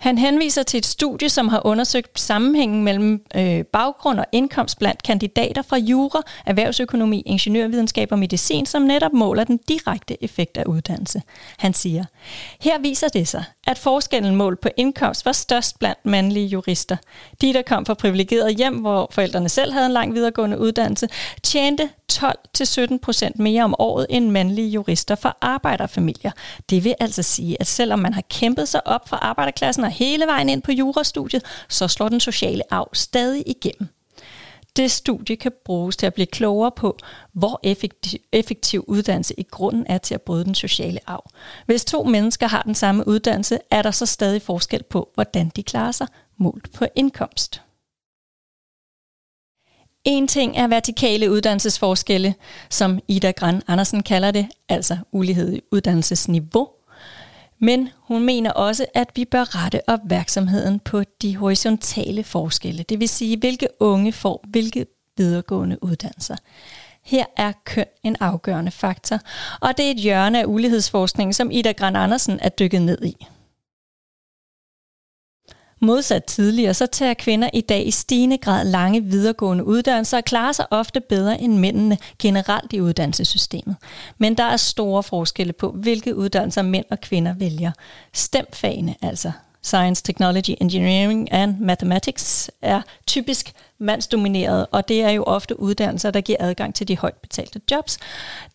Han 0.00 0.18
henviser 0.18 0.62
til 0.62 0.78
et 0.78 0.86
studie, 0.86 1.28
som 1.28 1.48
har 1.48 1.66
undersøgt 1.66 2.20
sammenhængen 2.20 2.84
mellem 2.84 3.22
øh, 3.34 3.64
baggrund 3.64 4.18
og 4.18 4.26
indkomst 4.32 4.78
blandt 4.78 5.02
kandidater 5.02 5.62
fra 5.62 5.76
jura, 5.76 6.22
erhvervsøkonomi, 6.46 7.22
ingeniørvidenskab 7.26 8.12
og 8.12 8.18
medicin, 8.18 8.66
som 8.66 8.82
netop 8.82 9.12
måler 9.12 9.44
den 9.44 9.60
direkte 9.68 10.24
effekt 10.24 10.56
af 10.56 10.64
uddannelse. 10.64 11.22
Han 11.58 11.74
siger, 11.74 12.04
her 12.60 12.78
viser 12.78 13.08
det 13.08 13.28
sig, 13.28 13.44
at 13.66 13.78
forskellen 13.78 14.36
mål 14.36 14.56
på 14.56 14.68
indkomst 14.76 15.26
var 15.26 15.32
størst 15.32 15.78
blandt 15.78 16.06
mandlige 16.06 16.46
jurister. 16.46 16.96
De, 17.40 17.52
der 17.52 17.62
kom 17.62 17.86
fra 17.86 17.94
privilegerede 17.94 18.50
hjem, 18.50 18.74
hvor 18.74 19.08
forældrene 19.12 19.48
selv 19.48 19.72
havde 19.72 19.86
en 19.86 19.92
lang 19.92 20.14
videregående 20.14 20.58
uddannelse, 20.58 21.08
tjente 21.42 21.88
12-17 22.12 22.98
procent 23.02 23.38
mere 23.38 23.64
om 23.64 23.74
året 23.78 24.06
end 24.10 24.30
mandlige 24.30 24.68
jurister 24.68 25.14
fra 25.14 25.36
arbejderfamilier. 25.40 26.30
Det 26.70 26.84
vil 26.84 26.94
altså 27.00 27.22
sige, 27.22 27.56
at 27.60 27.66
selvom 27.66 27.98
man 27.98 28.14
har 28.14 28.22
kæmpet 28.30 28.68
sig 28.68 28.86
op 28.86 29.08
fra 29.08 29.18
arbejderklassen 29.22 29.84
og 29.84 29.89
hele 29.90 30.26
vejen 30.26 30.48
ind 30.48 30.62
på 30.62 30.72
jurastudiet, 30.72 31.42
så 31.68 31.88
slår 31.88 32.08
den 32.08 32.20
sociale 32.20 32.72
arv 32.72 32.88
stadig 32.94 33.42
igennem. 33.46 33.88
Det 34.76 34.90
studie 34.90 35.36
kan 35.36 35.52
bruges 35.64 35.96
til 35.96 36.06
at 36.06 36.14
blive 36.14 36.26
klogere 36.26 36.72
på, 36.76 36.98
hvor 37.32 37.60
effektiv, 37.62 38.18
effektiv 38.32 38.84
uddannelse 38.86 39.34
i 39.38 39.42
grunden 39.42 39.86
er 39.88 39.98
til 39.98 40.14
at 40.14 40.22
bryde 40.22 40.44
den 40.44 40.54
sociale 40.54 41.00
arv. 41.06 41.24
Hvis 41.66 41.84
to 41.84 42.04
mennesker 42.04 42.48
har 42.48 42.62
den 42.62 42.74
samme 42.74 43.08
uddannelse, 43.08 43.58
er 43.70 43.82
der 43.82 43.90
så 43.90 44.06
stadig 44.06 44.42
forskel 44.42 44.82
på, 44.82 45.10
hvordan 45.14 45.48
de 45.56 45.62
klarer 45.62 45.92
sig 45.92 46.06
målt 46.36 46.72
på 46.72 46.86
indkomst. 46.94 47.62
En 50.04 50.28
ting 50.28 50.56
er 50.56 50.66
vertikale 50.66 51.30
uddannelsesforskelle, 51.30 52.34
som 52.70 53.00
Ida 53.08 53.30
Gran 53.30 53.62
Andersen 53.66 54.02
kalder 54.02 54.30
det, 54.30 54.48
altså 54.68 54.98
ulighed 55.12 55.52
i 55.52 55.60
uddannelsesniveau. 55.70 56.68
Men 57.60 57.88
hun 57.98 58.24
mener 58.24 58.50
også, 58.50 58.86
at 58.94 59.08
vi 59.14 59.24
bør 59.24 59.64
rette 59.64 59.80
opmærksomheden 59.86 60.80
på 60.80 61.02
de 61.22 61.36
horisontale 61.36 62.24
forskelle, 62.24 62.82
det 62.82 63.00
vil 63.00 63.08
sige, 63.08 63.36
hvilke 63.36 63.68
unge 63.80 64.12
får 64.12 64.44
hvilke 64.48 64.86
videregående 65.16 65.84
uddannelser. 65.84 66.36
Her 67.02 67.24
er 67.36 67.52
køn 67.64 67.84
en 68.02 68.16
afgørende 68.20 68.70
faktor, 68.70 69.18
og 69.60 69.76
det 69.76 69.86
er 69.86 69.90
et 69.90 69.96
hjørne 69.96 70.40
af 70.40 70.44
ulighedsforskningen, 70.46 71.32
som 71.32 71.50
Ida 71.50 71.72
Gran 71.72 71.96
Andersen 71.96 72.38
er 72.42 72.48
dykket 72.48 72.82
ned 72.82 73.04
i. 73.04 73.26
Modsat 75.82 76.24
tidligere, 76.24 76.74
så 76.74 76.86
tager 76.86 77.14
kvinder 77.14 77.50
i 77.52 77.60
dag 77.60 77.86
i 77.86 77.90
stigende 77.90 78.38
grad 78.38 78.64
lange 78.64 79.04
videregående 79.04 79.64
uddannelser 79.64 80.16
og 80.16 80.24
klarer 80.24 80.52
sig 80.52 80.66
ofte 80.70 81.00
bedre 81.00 81.40
end 81.40 81.58
mændene 81.58 81.98
generelt 82.18 82.72
i 82.72 82.80
uddannelsessystemet. 82.80 83.76
Men 84.18 84.34
der 84.34 84.44
er 84.44 84.56
store 84.56 85.02
forskelle 85.02 85.52
på, 85.52 85.70
hvilke 85.70 86.16
uddannelser 86.16 86.62
mænd 86.62 86.84
og 86.90 87.00
kvinder 87.00 87.34
vælger. 87.34 87.72
Stemfagene, 88.12 88.94
altså 89.02 89.32
Science, 89.62 90.02
Technology, 90.02 90.50
Engineering 90.60 91.32
and 91.32 91.58
Mathematics, 91.58 92.50
er 92.62 92.82
typisk 93.06 93.52
mandsdomineret, 93.78 94.66
og 94.70 94.88
det 94.88 95.02
er 95.02 95.10
jo 95.10 95.22
ofte 95.22 95.60
uddannelser, 95.60 96.10
der 96.10 96.20
giver 96.20 96.38
adgang 96.40 96.74
til 96.74 96.88
de 96.88 96.98
højt 96.98 97.14
betalte 97.14 97.60
jobs. 97.70 97.98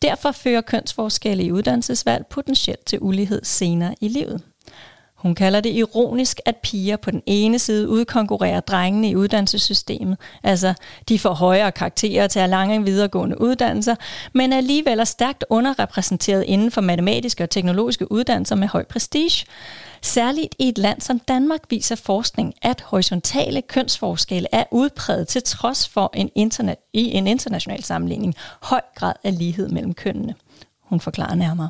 Derfor 0.02 0.32
fører 0.32 0.62
kønsforskelle 0.62 1.44
i 1.44 1.52
uddannelsesvalg 1.52 2.26
potentielt 2.30 2.86
til 2.86 3.00
ulighed 3.02 3.44
senere 3.44 3.96
i 4.02 4.08
livet. 4.08 4.42
Hun 5.26 5.36
kalder 5.36 5.62
det 5.62 5.70
ironisk, 5.70 6.40
at 6.46 6.56
piger 6.56 6.98
på 6.98 7.12
den 7.12 7.22
ene 7.26 7.60
side 7.60 7.90
udkonkurrerer 7.90 8.60
drengene 8.60 9.10
i 9.10 9.16
uddannelsessystemet. 9.16 10.18
Altså, 10.44 10.74
de 11.10 11.20
får 11.20 11.34
højere 11.34 11.72
karakterer 11.72 12.28
til 12.28 12.40
at 12.40 12.50
lange 12.50 12.84
videregående 12.84 13.42
uddannelser, 13.42 13.96
men 14.34 14.54
alligevel 14.54 15.00
er 15.00 15.04
stærkt 15.04 15.46
underrepræsenteret 15.50 16.44
inden 16.44 16.72
for 16.72 16.82
matematiske 16.82 17.44
og 17.44 17.50
teknologiske 17.50 18.12
uddannelser 18.12 18.56
med 18.56 18.68
høj 18.68 18.84
prestige. 18.84 19.46
Særligt 20.02 20.56
i 20.60 20.70
et 20.70 20.78
land 20.78 21.02
som 21.02 21.20
Danmark 21.20 21.62
viser 21.70 21.96
forskning, 21.96 22.54
at 22.62 22.82
horisontale 22.82 23.62
kønsforskelle 23.62 24.48
er 24.52 24.64
udpræget 24.72 25.28
til 25.28 25.44
trods 25.44 25.88
for 25.88 26.12
en 26.14 26.30
interna- 26.36 26.90
i 26.94 27.12
en 27.12 27.28
international 27.28 27.84
sammenligning 27.84 28.36
høj 28.62 28.82
grad 28.96 29.14
af 29.24 29.38
lighed 29.38 29.70
mellem 29.70 29.94
kønnene. 29.94 30.36
Hun 30.82 31.00
forklarer 31.00 31.36
nærmere. 31.36 31.70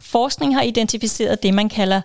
Forskning 0.00 0.54
har 0.54 0.62
identificeret 0.62 1.42
det, 1.42 1.54
man 1.54 1.68
kalder 1.68 2.00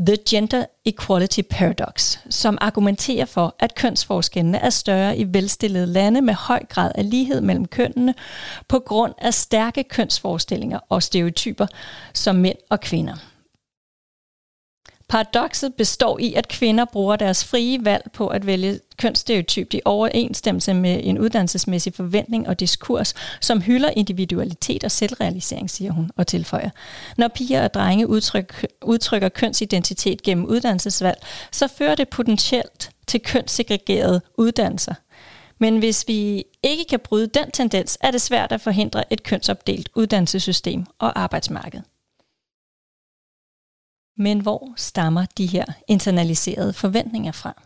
The 0.00 0.16
Gender 0.28 0.64
Equality 0.84 1.40
Paradox, 1.50 2.18
som 2.30 2.58
argumenterer 2.60 3.24
for, 3.24 3.54
at 3.58 3.74
kønsforskellene 3.74 4.58
er 4.58 4.70
større 4.70 5.18
i 5.18 5.26
velstillede 5.34 5.86
lande 5.86 6.20
med 6.20 6.34
høj 6.34 6.64
grad 6.68 6.92
af 6.94 7.10
lighed 7.10 7.40
mellem 7.40 7.66
kønnene 7.66 8.14
på 8.68 8.78
grund 8.78 9.14
af 9.18 9.34
stærke 9.34 9.84
kønsforestillinger 9.84 10.78
og 10.88 11.02
stereotyper 11.02 11.66
som 12.14 12.36
mænd 12.36 12.58
og 12.70 12.80
kvinder. 12.80 13.14
Paradokset 15.08 15.74
består 15.74 16.18
i, 16.18 16.34
at 16.34 16.48
kvinder 16.48 16.84
bruger 16.84 17.16
deres 17.16 17.44
frie 17.44 17.84
valg 17.84 18.10
på 18.12 18.28
at 18.28 18.46
vælge 18.46 18.80
kønsstereotypt 18.96 19.74
i 19.74 19.80
overensstemmelse 19.84 20.74
med 20.74 21.00
en 21.02 21.18
uddannelsesmæssig 21.18 21.94
forventning 21.94 22.48
og 22.48 22.60
diskurs, 22.60 23.14
som 23.40 23.62
hylder 23.62 23.90
individualitet 23.96 24.84
og 24.84 24.90
selvrealisering, 24.90 25.70
siger 25.70 25.92
hun 25.92 26.10
og 26.16 26.26
tilføjer. 26.26 26.70
Når 27.16 27.28
piger 27.28 27.64
og 27.64 27.74
drenge 27.74 28.08
udtryk, 28.08 28.66
udtrykker 28.82 29.28
kønsidentitet 29.28 30.22
gennem 30.22 30.46
uddannelsesvalg, 30.46 31.18
så 31.52 31.68
fører 31.68 31.94
det 31.94 32.08
potentielt 32.08 32.90
til 33.06 33.20
kønssegregerede 33.20 34.20
uddannelser. 34.38 34.94
Men 35.58 35.78
hvis 35.78 36.04
vi 36.08 36.44
ikke 36.62 36.84
kan 36.90 37.00
bryde 37.00 37.26
den 37.26 37.50
tendens, 37.50 37.98
er 38.00 38.10
det 38.10 38.20
svært 38.20 38.52
at 38.52 38.60
forhindre 38.60 39.12
et 39.12 39.22
kønsopdelt 39.22 39.88
uddannelsessystem 39.94 40.84
og 40.98 41.20
arbejdsmarked. 41.20 41.80
Men 44.16 44.40
hvor 44.40 44.72
stammer 44.76 45.26
de 45.38 45.46
her 45.46 45.64
internaliserede 45.88 46.72
forventninger 46.72 47.32
fra? 47.32 47.62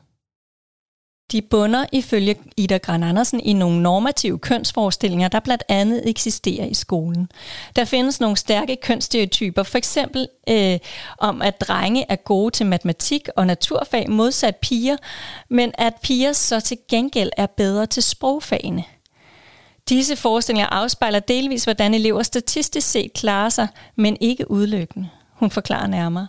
De 1.33 1.43
bunder 1.43 1.87
ifølge 1.93 2.37
Ida 2.57 2.77
Gran 2.77 3.03
Andersen 3.03 3.41
i 3.41 3.53
nogle 3.53 3.83
normative 3.83 4.39
kønsforestillinger, 4.39 5.29
der 5.29 5.41
blandt 5.41 5.65
andet 5.69 6.09
eksisterer 6.09 6.67
i 6.67 6.75
skolen. 6.75 7.31
Der 7.77 7.85
findes 7.85 8.21
nogle 8.21 8.37
stærke 8.37 8.77
kønsstereotyper, 8.77 9.63
for 9.63 9.79
eksempel 9.79 10.29
øh, 10.49 10.79
om, 11.19 11.43
at 11.43 11.61
drenge 11.61 12.07
er 12.09 12.17
gode 12.17 12.51
til 12.51 12.67
matematik 12.67 13.29
og 13.37 13.47
naturfag 13.47 14.11
modsat 14.11 14.57
piger, 14.57 14.97
men 15.51 15.73
at 15.79 15.95
piger 16.03 16.33
så 16.33 16.61
til 16.61 16.79
gengæld 16.91 17.31
er 17.37 17.47
bedre 17.47 17.87
til 17.87 18.03
sprogfagene. 18.03 18.85
Disse 19.89 20.17
forestillinger 20.17 20.67
afspejler 20.67 21.21
delvis, 21.21 21.65
hvordan 21.65 21.95
elever 21.95 22.23
statistisk 22.23 22.91
set 22.91 23.13
klarer 23.13 23.49
sig, 23.49 23.69
men 23.97 24.17
ikke 24.21 24.51
udelukkende. 24.51 25.09
Hun 25.33 25.51
forklarer 25.51 25.87
nærmere. 25.87 26.29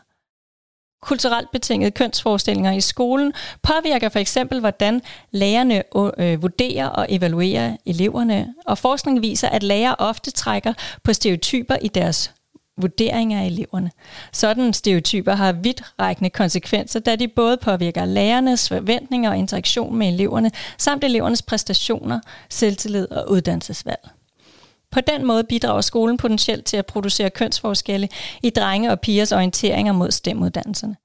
Kulturelt 1.02 1.52
betingede 1.52 1.92
kønsforestillinger 1.92 2.72
i 2.72 2.82
skolen 2.82 3.34
påvirker 3.64 4.10
for 4.10 4.20
eksempel, 4.20 4.60
hvordan 4.60 5.02
lærerne 5.32 5.84
vurderer 6.42 6.88
og 6.88 7.06
evaluerer 7.10 7.78
eleverne, 7.86 8.54
og 8.66 8.78
forskning 8.78 9.22
viser, 9.22 9.50
at 9.50 9.64
lærere 9.64 9.96
ofte 10.00 10.32
trækker 10.32 10.74
på 11.04 11.14
stereotyper 11.14 11.76
i 11.82 11.88
deres 11.88 12.34
vurderinger 12.78 13.42
af 13.42 13.46
eleverne. 13.46 13.92
Sådan 14.34 14.74
stereotyper 14.74 15.34
har 15.36 15.52
vidtrækkende 15.52 16.30
konsekvenser, 16.30 17.00
da 17.00 17.16
de 17.16 17.28
både 17.28 17.58
påvirker 17.58 18.06
lærernes 18.06 18.70
forventninger 18.70 19.30
og 19.30 19.38
interaktion 19.38 19.96
med 19.96 20.08
eleverne, 20.08 20.52
samt 20.78 21.04
elevernes 21.04 21.42
præstationer, 21.42 22.20
selvtillid 22.50 23.12
og 23.12 23.32
uddannelsesvalg. 23.32 24.10
På 24.92 25.02
den 25.02 25.26
måde 25.26 25.44
bidrager 25.44 25.82
skolen 25.82 26.18
potentielt 26.18 26.66
til 26.66 26.78
at 26.78 26.86
producere 26.86 27.30
kønsforskelle 27.30 28.10
i 28.44 28.50
drenge 28.50 28.92
og 28.92 29.00
pigers 29.00 29.32
orienteringer 29.32 29.94
mod 29.94 30.12
stemuddannelserne. 30.12 30.96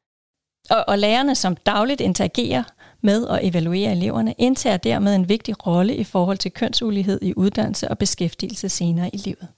Og, 0.71 0.85
og 0.89 0.99
lærerne, 0.99 1.35
som 1.35 1.57
dagligt 1.57 2.01
interagerer 2.01 2.63
med 3.01 3.23
og 3.23 3.47
evaluerer 3.47 3.93
eleverne, 3.93 4.35
indtager 4.39 4.77
dermed 4.77 5.15
en 5.15 5.29
vigtig 5.29 5.67
rolle 5.67 5.97
i 5.97 6.05
forhold 6.05 6.39
til 6.39 6.51
kønsulighed 6.51 7.19
i 7.23 7.33
uddannelse 7.37 7.89
og 7.89 7.99
beskæftigelse 7.99 8.69
senere 8.69 9.15
i 9.15 9.17
livet. 9.17 9.49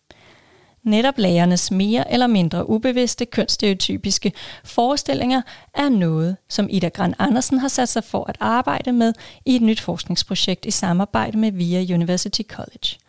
Netop 0.82 1.18
lærernes 1.18 1.70
mere 1.70 2.12
eller 2.12 2.26
mindre 2.26 2.68
ubevidste 2.70 3.26
kønsstereotypiske 3.26 4.32
forestillinger 4.64 5.42
er 5.74 5.88
noget, 5.88 6.36
som 6.48 6.68
Ida 6.70 6.88
Gran 6.88 7.14
Andersen 7.18 7.58
har 7.58 7.68
sat 7.68 7.88
sig 7.88 8.04
for 8.04 8.24
at 8.28 8.36
arbejde 8.40 8.92
med 8.92 9.12
i 9.44 9.56
et 9.56 9.62
nyt 9.62 9.80
forskningsprojekt 9.80 10.66
i 10.66 10.70
samarbejde 10.70 11.38
med 11.38 11.52
VIA 11.52 11.94
University 11.94 12.42
College. 12.48 13.05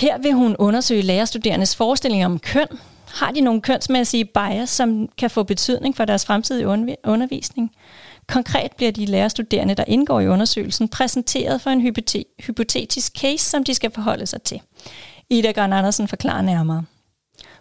Her 0.00 0.18
vil 0.18 0.32
hun 0.32 0.56
undersøge 0.58 1.02
lærerstuderendes 1.02 1.76
forestillinger 1.76 2.26
om 2.26 2.38
køn. 2.38 2.66
Har 3.06 3.30
de 3.30 3.40
nogle 3.40 3.60
kønsmæssige 3.60 4.24
bias, 4.24 4.70
som 4.70 5.08
kan 5.18 5.30
få 5.30 5.42
betydning 5.42 5.96
for 5.96 6.04
deres 6.04 6.26
fremtidige 6.26 6.68
undervisning? 7.04 7.72
Konkret 8.26 8.72
bliver 8.76 8.92
de 8.92 9.06
lærerstuderende, 9.06 9.74
der 9.74 9.84
indgår 9.86 10.20
i 10.20 10.28
undersøgelsen, 10.28 10.88
præsenteret 10.88 11.60
for 11.60 11.70
en 11.70 11.80
hypotetisk 12.46 13.12
case, 13.18 13.44
som 13.44 13.64
de 13.64 13.74
skal 13.74 13.90
forholde 13.90 14.26
sig 14.26 14.42
til. 14.42 14.60
Ida 15.30 15.52
Gran 15.52 15.72
Andersen 15.72 16.08
forklarer 16.08 16.42
nærmere. 16.42 16.84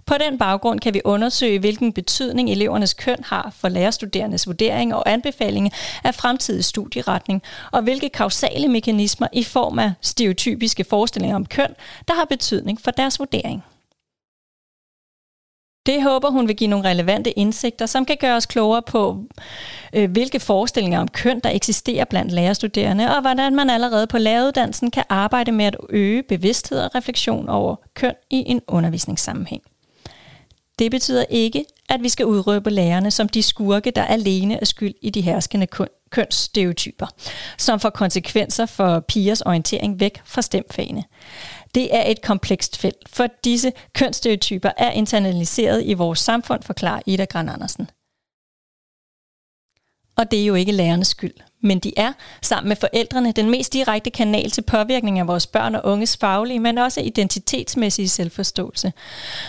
På 0.10 0.16
den 0.18 0.38
baggrund 0.38 0.80
kan 0.80 0.94
vi 0.94 1.02
undersøge, 1.06 1.60
hvilken 1.60 1.94
betydning 1.94 2.52
elevernes 2.52 2.94
køn 2.94 3.24
har 3.24 3.54
for 3.56 3.70
lærerstuderendes 3.70 4.48
vurdering 4.48 4.96
og 4.96 5.12
anbefaling 5.12 5.72
af 6.04 6.16
fremtidig 6.16 6.66
studieretning, 6.66 7.42
og 7.72 7.82
hvilke 7.82 8.10
kausale 8.10 8.68
mekanismer 8.68 9.28
i 9.34 9.44
form 9.44 9.80
af 9.80 9.94
stereotypiske 10.02 10.84
forestillinger 10.84 11.36
om 11.36 11.46
køn, 11.46 11.76
der 12.08 12.14
har 12.14 12.26
betydning 12.26 12.82
for 12.82 12.92
deres 12.92 13.20
vurdering. 13.20 13.64
Det 15.86 16.04
håber 16.04 16.30
hun 16.30 16.48
vil 16.48 16.56
give 16.56 16.70
nogle 16.70 16.90
relevante 16.90 17.32
indsigter, 17.32 17.86
som 17.86 18.06
kan 18.06 18.18
gøre 18.20 18.36
os 18.36 18.46
klogere 18.46 18.82
på, 18.82 19.24
øh, 19.94 20.12
hvilke 20.12 20.40
forestillinger 20.40 21.00
om 21.00 21.08
køn, 21.08 21.40
der 21.40 21.50
eksisterer 21.50 22.06
blandt 22.06 22.32
lærerstuderende, 22.32 23.16
og 23.16 23.22
hvordan 23.22 23.56
man 23.56 23.70
allerede 23.70 24.08
på 24.08 24.18
læreruddannelsen 24.18 24.92
kan 24.92 25.04
arbejde 25.10 25.52
med 25.52 25.66
at 25.66 25.76
øge 25.90 26.24
bevidsthed 26.24 26.80
og 26.80 26.96
refleksion 26.96 27.50
over 27.50 27.76
køn 27.94 28.14
i 28.30 28.44
en 28.48 28.62
undervisningssammenhæng. 28.68 29.62
Det 30.80 30.92
betyder 30.92 31.26
ikke, 31.30 31.66
at 31.90 32.04
vi 32.04 32.10
skal 32.10 32.26
udrøbe 32.26 32.70
lærerne 32.70 33.12
som 33.12 33.30
de 33.30 33.44
skurke, 33.44 33.92
der 33.92 34.04
alene 34.04 34.62
er 34.62 34.66
skyld 34.66 34.94
i 35.02 35.10
de 35.10 35.22
herskende 35.22 35.68
kønsstereotyper, 36.10 37.08
som 37.58 37.80
får 37.80 37.90
konsekvenser 37.90 38.66
for 38.66 39.00
pigers 39.00 39.42
orientering 39.42 40.00
væk 40.00 40.22
fra 40.26 40.42
stemfagene. 40.42 41.04
Det 41.76 41.96
er 41.96 42.04
et 42.12 42.22
komplekst 42.22 42.78
felt, 42.78 43.10
for 43.10 43.28
disse 43.44 43.72
kønsstereotyper 43.94 44.72
er 44.78 44.92
internaliseret 44.92 45.84
i 45.86 45.94
vores 45.94 46.20
samfund, 46.20 46.64
forklarer 46.64 47.02
Ida 47.06 47.26
Gran 47.26 47.50
Andersen. 47.50 47.90
Og 50.18 50.32
det 50.32 50.42
er 50.42 50.46
jo 50.46 50.56
ikke 50.56 50.72
lærernes 50.72 51.08
skyld, 51.08 51.36
men 51.64 51.80
de 51.80 51.94
er, 51.98 52.14
sammen 52.42 52.68
med 52.70 52.76
forældrene, 52.76 53.32
den 53.32 53.50
mest 53.50 53.74
direkte 53.74 54.10
kanal 54.10 54.52
til 54.52 54.62
påvirkning 54.62 55.20
af 55.20 55.28
vores 55.28 55.48
børn 55.48 55.76
og 55.76 55.82
unges 55.84 56.18
faglige, 56.18 56.60
men 56.60 56.78
også 56.78 57.02
identitetsmæssige 57.02 58.10
selvforståelse. 58.10 58.94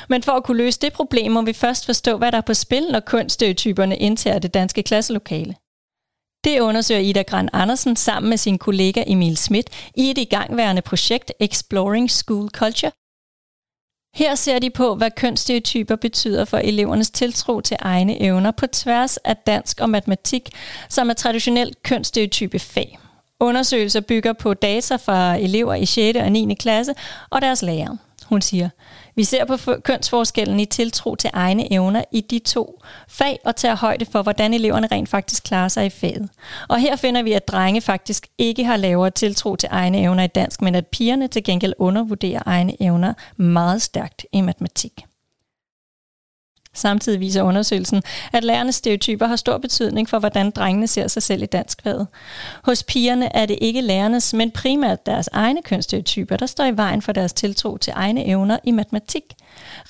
Men 0.09 0.23
for 0.23 0.33
at 0.33 0.45
kunne 0.45 0.57
løse 0.57 0.81
det 0.81 0.93
problem, 0.93 1.33
må 1.33 1.43
vi 1.43 1.53
først 1.53 1.87
forstå, 1.87 2.19
hvad 2.19 2.33
der 2.33 2.39
er 2.39 2.43
på 2.43 2.55
spil, 2.55 2.87
når 2.91 3.01
kunststereotyperne 3.01 3.97
indtager 3.97 4.39
det 4.39 4.55
danske 4.55 4.83
klasselokale. 4.83 5.55
Det 6.45 6.61
undersøger 6.61 7.01
Ida 7.01 7.23
Gran 7.23 7.49
Andersen 7.53 7.97
sammen 7.97 8.31
med 8.31 8.37
sin 8.37 8.59
kollega 8.59 9.05
Emil 9.07 9.37
Schmidt 9.37 9.91
i 9.97 10.11
et 10.11 10.19
igangværende 10.19 10.83
projekt 10.83 11.33
Exploring 11.41 12.11
School 12.11 12.49
Culture. 12.49 12.93
Her 14.15 14.35
ser 14.35 14.59
de 14.59 14.71
på, 14.71 14.95
hvad 14.95 15.11
kønsstereotyper 15.11 15.97
betyder 15.97 16.45
for 16.45 16.59
elevernes 16.59 17.11
tiltro 17.11 17.61
til 17.61 17.77
egne 17.81 18.23
evner 18.23 18.51
på 18.51 18.67
tværs 18.67 19.17
af 19.17 19.37
dansk 19.37 19.81
og 19.81 19.91
matematik, 19.91 20.51
som 20.89 21.11
er 21.11 21.15
traditionelt 21.15 21.83
kønsstereotype 21.83 22.59
fag. 22.59 22.99
Undersøgelser 23.41 24.01
bygger 24.01 24.33
på 24.33 24.55
data 24.55 24.97
fra 24.97 25.37
elever 25.37 25.75
i 25.75 25.87
6. 25.87 26.19
og 26.19 26.33
9. 26.33 26.55
klasse 26.55 26.95
og 27.31 27.43
deres 27.43 27.63
lærere. 27.63 27.99
Hun 28.27 28.43
siger, 28.43 28.69
vi 29.21 29.25
ser 29.25 29.45
på 29.45 29.57
kønsforskellen 29.85 30.61
i 30.61 30.65
tiltro 30.65 31.15
til 31.15 31.31
egne 31.33 31.73
evner 31.73 32.05
i 32.13 32.21
de 32.21 32.39
to 32.39 32.83
fag 33.09 33.39
og 33.45 33.57
tager 33.57 33.77
højde 33.77 34.07
for, 34.13 34.23
hvordan 34.23 34.55
eleverne 34.55 34.89
rent 34.93 35.09
faktisk 35.09 35.43
klarer 35.45 35.69
sig 35.69 35.87
i 35.87 35.91
faget. 35.91 36.29
Og 36.69 36.79
her 36.79 36.97
finder 36.97 37.23
vi, 37.23 37.33
at 37.33 37.49
drenge 37.49 37.81
faktisk 37.81 38.27
ikke 38.39 38.65
har 38.65 38.77
lavere 38.77 39.11
tiltro 39.11 39.57
til 39.57 39.69
egne 39.73 40.01
evner 40.01 40.25
i 40.25 40.27
dansk, 40.27 40.63
men 40.63 40.75
at 40.75 40.87
pigerne 40.87 41.29
til 41.29 41.45
gengæld 41.45 41.73
undervurderer 41.79 42.43
egne 42.47 42.83
evner 42.83 43.15
meget 43.37 43.83
stærkt 43.83 44.27
i 44.33 44.41
matematik. 44.41 45.05
Samtidig 46.75 47.21
viser 47.21 47.43
undersøgelsen, 47.43 48.03
at 48.33 48.45
lærernes 48.45 48.75
stereotyper 48.75 49.27
har 49.27 49.37
stor 49.37 49.59
betydning 49.59 50.09
for, 50.09 50.19
hvordan 50.19 50.51
drengene 50.51 50.87
ser 50.87 51.09
sig 51.09 51.23
selv 51.23 51.43
i 51.43 51.47
danskfaget. 51.47 52.07
Hos 52.65 52.83
pigerne 52.83 53.37
er 53.37 53.47
det 53.47 53.59
ikke 53.61 53.81
lærernes, 53.81 54.35
men 54.35 54.51
primært 54.51 55.07
deres 55.07 55.29
egne 55.33 55.63
kønsstereotyper, 55.63 56.37
der 56.37 56.47
står 56.47 56.65
i 56.65 56.77
vejen 56.77 57.03
for 57.03 57.13
deres 57.13 57.33
tiltro 57.33 57.77
til 57.77 57.93
egne 57.97 58.27
evner 58.27 58.59
i 58.65 58.71
matematik. 58.71 59.23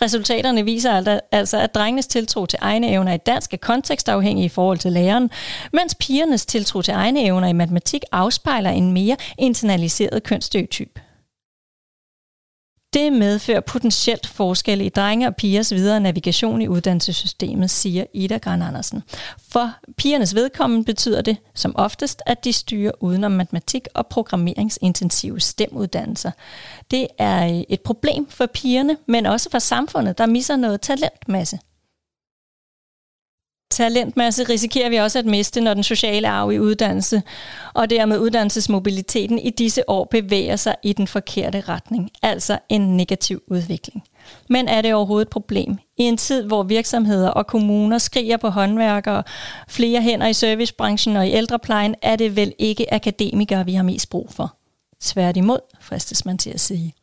Resultaterne 0.02 0.64
viser 0.64 0.92
altså, 0.92 1.20
altså 1.32 1.58
at 1.58 1.74
drengenes 1.74 2.06
tiltro 2.06 2.46
til 2.46 2.58
egne 2.62 2.90
evner 2.90 3.12
i 3.12 3.18
dansk 3.18 3.54
er 3.54 3.58
kontekstafhængig 3.58 4.44
i 4.44 4.48
forhold 4.48 4.78
til 4.78 4.92
læreren, 4.92 5.30
mens 5.72 5.94
pigernes 5.94 6.46
tiltro 6.46 6.82
til 6.82 6.94
egne 6.94 7.24
evner 7.24 7.48
i 7.48 7.52
matematik 7.52 8.02
afspejler 8.12 8.70
en 8.70 8.92
mere 8.92 9.16
internaliseret 9.38 10.22
kønsstereotyp. 10.22 10.98
Det 12.94 13.12
medfører 13.12 13.60
potentielt 13.60 14.26
forskelle 14.26 14.84
i 14.84 14.88
drenge 14.88 15.26
og 15.26 15.36
pigers 15.36 15.74
videre 15.74 16.00
navigation 16.00 16.62
i 16.62 16.68
uddannelsessystemet, 16.68 17.70
siger 17.70 18.04
Ida 18.14 18.38
Gran 18.38 18.62
Andersen. 18.62 19.02
For 19.48 19.70
pigernes 19.96 20.34
vedkommende 20.34 20.84
betyder 20.84 21.22
det 21.22 21.36
som 21.54 21.76
oftest, 21.76 22.22
at 22.26 22.44
de 22.44 22.52
styrer 22.52 22.92
udenom 23.00 23.32
matematik 23.32 23.88
og 23.94 24.06
programmeringsintensive 24.06 25.40
stemuddannelser. 25.40 26.30
Det 26.90 27.06
er 27.18 27.64
et 27.68 27.80
problem 27.80 28.26
for 28.30 28.46
pigerne, 28.46 28.96
men 29.06 29.26
også 29.26 29.50
for 29.50 29.58
samfundet, 29.58 30.18
der 30.18 30.26
misser 30.26 30.56
noget 30.56 30.80
talentmasse 30.80 31.58
talentmasse 33.70 34.42
risikerer 34.42 34.88
vi 34.88 34.96
også 34.96 35.18
at 35.18 35.26
miste, 35.26 35.60
når 35.60 35.74
den 35.74 35.82
sociale 35.82 36.28
arv 36.28 36.52
i 36.52 36.58
uddannelse 36.58 37.22
og 37.74 37.90
dermed 37.90 38.18
uddannelsesmobiliteten 38.18 39.38
i 39.38 39.50
disse 39.50 39.90
år 39.90 40.04
bevæger 40.04 40.56
sig 40.56 40.76
i 40.82 40.92
den 40.92 41.06
forkerte 41.06 41.60
retning, 41.60 42.10
altså 42.22 42.58
en 42.68 42.96
negativ 42.96 43.42
udvikling. 43.46 44.02
Men 44.48 44.68
er 44.68 44.82
det 44.82 44.94
overhovedet 44.94 45.26
et 45.26 45.30
problem? 45.30 45.78
I 45.96 46.02
en 46.02 46.16
tid, 46.16 46.42
hvor 46.42 46.62
virksomheder 46.62 47.28
og 47.28 47.46
kommuner 47.46 47.98
skriger 47.98 48.36
på 48.36 48.48
håndværkere, 48.48 49.22
flere 49.68 50.02
hænder 50.02 50.26
i 50.26 50.32
servicebranchen 50.32 51.16
og 51.16 51.28
i 51.28 51.30
ældreplejen, 51.30 51.94
er 52.02 52.16
det 52.16 52.36
vel 52.36 52.52
ikke 52.58 52.94
akademikere, 52.94 53.64
vi 53.64 53.74
har 53.74 53.82
mest 53.82 54.10
brug 54.10 54.28
for. 54.32 54.56
Tværtimod, 55.00 55.58
fristes 55.80 56.24
man 56.24 56.38
til 56.38 56.50
at 56.50 56.60
sige. 56.60 56.94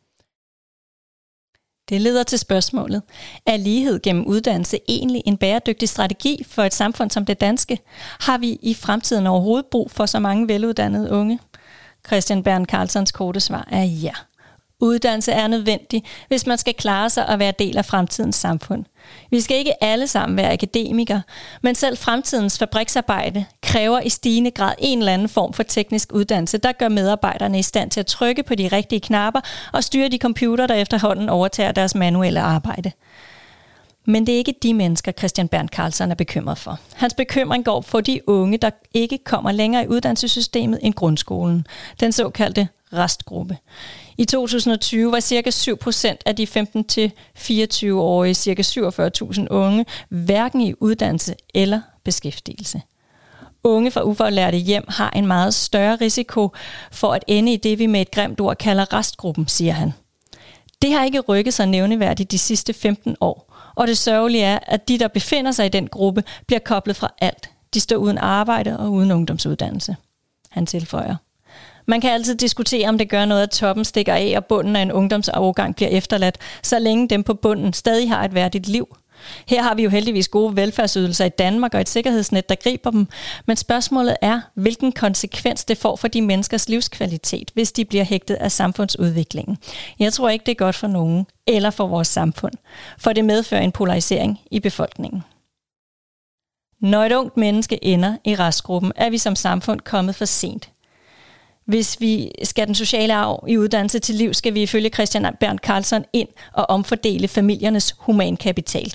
Det 1.88 2.00
leder 2.00 2.22
til 2.22 2.38
spørgsmålet, 2.38 3.02
er 3.46 3.56
lighed 3.56 4.00
gennem 4.02 4.26
uddannelse 4.26 4.78
egentlig 4.88 5.22
en 5.26 5.36
bæredygtig 5.36 5.88
strategi 5.88 6.44
for 6.48 6.62
et 6.62 6.74
samfund 6.74 7.10
som 7.10 7.24
det 7.24 7.40
danske? 7.40 7.78
Har 8.20 8.38
vi 8.38 8.58
i 8.62 8.74
fremtiden 8.74 9.26
overhovedet 9.26 9.66
brug 9.66 9.90
for 9.90 10.06
så 10.06 10.18
mange 10.18 10.48
veluddannede 10.48 11.10
unge? 11.10 11.38
Christian 12.06 12.42
Bern 12.42 12.64
Carlsons 12.64 13.12
korte 13.12 13.40
svar 13.40 13.68
er 13.70 13.82
ja. 13.82 14.12
Uddannelse 14.80 15.32
er 15.32 15.46
nødvendig, 15.46 16.04
hvis 16.28 16.46
man 16.46 16.58
skal 16.58 16.74
klare 16.74 17.10
sig 17.10 17.28
og 17.28 17.38
være 17.38 17.52
del 17.58 17.78
af 17.78 17.84
fremtidens 17.84 18.36
samfund. 18.36 18.84
Vi 19.30 19.40
skal 19.40 19.56
ikke 19.56 19.84
alle 19.84 20.06
sammen 20.06 20.36
være 20.36 20.52
akademikere, 20.52 21.22
men 21.62 21.74
selv 21.74 21.98
fremtidens 21.98 22.58
fabriksarbejde 22.58 23.44
kræver 23.68 24.00
i 24.00 24.08
stigende 24.08 24.50
grad 24.50 24.74
en 24.78 24.98
eller 24.98 25.12
anden 25.12 25.28
form 25.28 25.52
for 25.52 25.62
teknisk 25.62 26.12
uddannelse, 26.12 26.58
der 26.58 26.72
gør 26.72 26.88
medarbejderne 26.88 27.58
i 27.58 27.62
stand 27.62 27.90
til 27.90 28.00
at 28.00 28.06
trykke 28.06 28.42
på 28.42 28.54
de 28.54 28.68
rigtige 28.68 29.00
knapper 29.00 29.40
og 29.72 29.84
styre 29.84 30.08
de 30.08 30.18
computer, 30.18 30.66
der 30.66 30.74
efterhånden 30.74 31.28
overtager 31.28 31.72
deres 31.72 31.94
manuelle 31.94 32.40
arbejde. 32.40 32.92
Men 34.04 34.26
det 34.26 34.32
er 34.32 34.36
ikke 34.36 34.54
de 34.62 34.74
mennesker, 34.74 35.12
Christian 35.12 35.48
Bernd 35.48 35.68
Carlsen 35.68 36.10
er 36.10 36.14
bekymret 36.14 36.58
for. 36.58 36.78
Hans 36.94 37.14
bekymring 37.14 37.64
går 37.64 37.80
for 37.80 38.00
de 38.00 38.28
unge, 38.28 38.58
der 38.58 38.70
ikke 38.94 39.18
kommer 39.24 39.52
længere 39.52 39.84
i 39.84 39.88
uddannelsessystemet 39.88 40.78
end 40.82 40.94
grundskolen, 40.94 41.66
den 42.00 42.12
såkaldte 42.12 42.68
restgruppe. 42.92 43.56
I 44.18 44.24
2020 44.24 45.12
var 45.12 45.20
ca. 45.20 45.50
7% 45.50 46.16
af 46.26 46.36
de 46.36 46.44
15-24-årige, 46.44 48.34
ca. 48.34 48.62
47.000 49.32 49.46
unge, 49.50 49.86
hverken 50.08 50.60
i 50.60 50.74
uddannelse 50.80 51.34
eller 51.54 51.80
beskæftigelse. 52.04 52.82
Unge 53.64 53.90
fra 53.90 54.02
ufaglærte 54.02 54.56
hjem 54.56 54.84
har 54.88 55.10
en 55.10 55.26
meget 55.26 55.54
større 55.54 55.96
risiko 55.96 56.50
for 56.92 57.12
at 57.12 57.24
ende 57.26 57.52
i 57.52 57.56
det, 57.56 57.78
vi 57.78 57.86
med 57.86 58.00
et 58.00 58.10
grimt 58.10 58.40
ord 58.40 58.56
kalder 58.56 58.92
restgruppen, 58.92 59.48
siger 59.48 59.72
han. 59.72 59.92
Det 60.82 60.92
har 60.92 61.04
ikke 61.04 61.20
rykket 61.20 61.54
sig 61.54 61.66
nævneværdigt 61.66 62.30
de 62.30 62.38
sidste 62.38 62.72
15 62.72 63.16
år, 63.20 63.54
og 63.74 63.86
det 63.86 63.98
sørgelige 63.98 64.44
er, 64.44 64.58
at 64.62 64.88
de, 64.88 64.98
der 64.98 65.08
befinder 65.08 65.52
sig 65.52 65.66
i 65.66 65.68
den 65.68 65.88
gruppe, 65.88 66.24
bliver 66.46 66.60
koblet 66.60 66.96
fra 66.96 67.08
alt. 67.20 67.50
De 67.74 67.80
står 67.80 67.96
uden 67.96 68.18
arbejde 68.18 68.78
og 68.78 68.92
uden 68.92 69.10
ungdomsuddannelse. 69.10 69.96
Han 70.50 70.66
tilføjer. 70.66 71.16
Man 71.86 72.00
kan 72.00 72.10
altid 72.10 72.34
diskutere, 72.34 72.88
om 72.88 72.98
det 72.98 73.08
gør 73.08 73.24
noget, 73.24 73.42
at 73.42 73.50
toppen 73.50 73.84
stikker 73.84 74.14
af, 74.14 74.34
og 74.36 74.44
bunden 74.44 74.76
af 74.76 74.82
en 74.82 74.92
ungdomsovergang 74.92 75.76
bliver 75.76 75.88
efterladt, 75.88 76.38
så 76.62 76.78
længe 76.78 77.08
dem 77.08 77.22
på 77.22 77.34
bunden 77.34 77.72
stadig 77.72 78.08
har 78.10 78.24
et 78.24 78.34
værdigt 78.34 78.68
liv. 78.68 78.96
Her 79.46 79.62
har 79.62 79.74
vi 79.74 79.82
jo 79.82 79.90
heldigvis 79.90 80.28
gode 80.28 80.56
velfærdsydelser 80.56 81.24
i 81.24 81.28
Danmark 81.28 81.74
og 81.74 81.80
et 81.80 81.88
sikkerhedsnet, 81.88 82.48
der 82.48 82.54
griber 82.54 82.90
dem. 82.90 83.06
Men 83.46 83.56
spørgsmålet 83.56 84.16
er, 84.22 84.40
hvilken 84.54 84.92
konsekvens 84.92 85.64
det 85.64 85.78
får 85.78 85.96
for 85.96 86.08
de 86.08 86.22
menneskers 86.22 86.68
livskvalitet, 86.68 87.50
hvis 87.54 87.72
de 87.72 87.84
bliver 87.84 88.04
hægtet 88.04 88.34
af 88.34 88.52
samfundsudviklingen. 88.52 89.58
Jeg 89.98 90.12
tror 90.12 90.28
ikke, 90.28 90.44
det 90.46 90.52
er 90.52 90.56
godt 90.56 90.76
for 90.76 90.86
nogen 90.86 91.26
eller 91.46 91.70
for 91.70 91.86
vores 91.86 92.08
samfund, 92.08 92.54
for 92.98 93.12
det 93.12 93.24
medfører 93.24 93.60
en 93.60 93.72
polarisering 93.72 94.40
i 94.50 94.60
befolkningen. 94.60 95.22
Når 96.80 97.04
et 97.04 97.12
ungt 97.12 97.36
menneske 97.36 97.84
ender 97.84 98.16
i 98.24 98.34
restgruppen, 98.34 98.92
er 98.96 99.10
vi 99.10 99.18
som 99.18 99.36
samfund 99.36 99.80
kommet 99.80 100.14
for 100.14 100.24
sent. 100.24 100.70
Hvis 101.68 102.00
vi 102.00 102.30
skal 102.42 102.66
den 102.66 102.74
sociale 102.74 103.14
arv 103.14 103.44
i 103.48 103.58
uddannelse 103.58 103.98
til 103.98 104.14
liv, 104.14 104.34
skal 104.34 104.54
vi 104.54 104.62
ifølge 104.62 104.88
Christian 104.88 105.36
Bernd 105.40 105.58
Carlsen 105.58 106.04
ind 106.12 106.28
og 106.52 106.70
omfordele 106.70 107.28
familiernes 107.28 107.94
humankapital. 107.98 108.94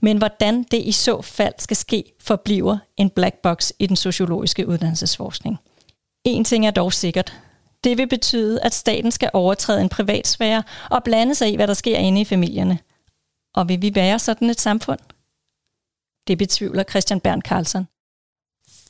Men 0.00 0.18
hvordan 0.18 0.62
det 0.62 0.82
i 0.82 0.92
så 0.92 1.22
fald 1.22 1.54
skal 1.58 1.76
ske, 1.76 2.04
forbliver 2.20 2.78
en 2.96 3.10
black 3.10 3.34
box 3.42 3.70
i 3.78 3.86
den 3.86 3.96
sociologiske 3.96 4.68
uddannelsesforskning. 4.68 5.58
En 6.24 6.44
ting 6.44 6.66
er 6.66 6.70
dog 6.70 6.92
sikkert. 6.92 7.40
Det 7.84 7.98
vil 7.98 8.08
betyde, 8.08 8.60
at 8.62 8.74
staten 8.74 9.10
skal 9.10 9.30
overtræde 9.32 9.80
en 9.80 9.88
privatsfære 9.88 10.62
og 10.90 11.04
blande 11.04 11.34
sig 11.34 11.52
i, 11.52 11.56
hvad 11.56 11.66
der 11.66 11.74
sker 11.74 11.98
inde 11.98 12.20
i 12.20 12.24
familierne. 12.24 12.78
Og 13.54 13.68
vil 13.68 13.82
vi 13.82 13.94
være 13.94 14.18
sådan 14.18 14.50
et 14.50 14.60
samfund? 14.60 14.98
Det 16.28 16.38
betvivler 16.38 16.82
Christian 16.82 17.20
Bernd 17.20 17.42
Carlsen. 17.42 17.86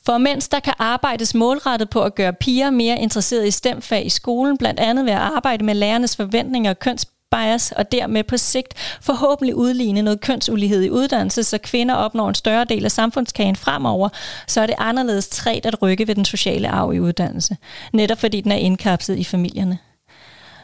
For 0.06 0.18
mens 0.18 0.48
der 0.48 0.60
kan 0.60 0.74
arbejdes 0.78 1.34
målrettet 1.34 1.90
på 1.90 2.02
at 2.02 2.14
gøre 2.14 2.32
piger 2.32 2.70
mere 2.70 2.98
interesserede 2.98 3.48
i 3.48 3.50
stemfag 3.50 4.06
i 4.06 4.08
skolen, 4.08 4.58
blandt 4.58 4.80
andet 4.80 5.04
ved 5.04 5.12
at 5.12 5.18
arbejde 5.18 5.64
med 5.64 5.74
lærernes 5.74 6.16
forventninger 6.16 6.70
og 6.70 6.78
køns 6.78 7.06
bias, 7.30 7.72
og 7.72 7.92
dermed 7.92 8.24
på 8.24 8.36
sigt 8.36 8.74
forhåbentlig 9.00 9.54
udligne 9.54 10.02
noget 10.02 10.20
kønsulighed 10.20 10.82
i 10.82 10.90
uddannelse, 10.90 11.44
så 11.44 11.58
kvinder 11.58 11.94
opnår 11.94 12.28
en 12.28 12.34
større 12.34 12.64
del 12.64 12.84
af 12.84 12.92
samfundskagen 12.92 13.56
fremover, 13.56 14.08
så 14.46 14.60
er 14.60 14.66
det 14.66 14.74
anderledes 14.78 15.28
træt 15.28 15.66
at 15.66 15.82
rykke 15.82 16.08
ved 16.08 16.14
den 16.14 16.24
sociale 16.24 16.68
arv 16.68 16.92
i 16.92 17.00
uddannelse. 17.00 17.56
Netop 17.92 18.18
fordi 18.18 18.40
den 18.40 18.52
er 18.52 18.56
indkapslet 18.56 19.18
i 19.18 19.24
familierne. 19.24 19.78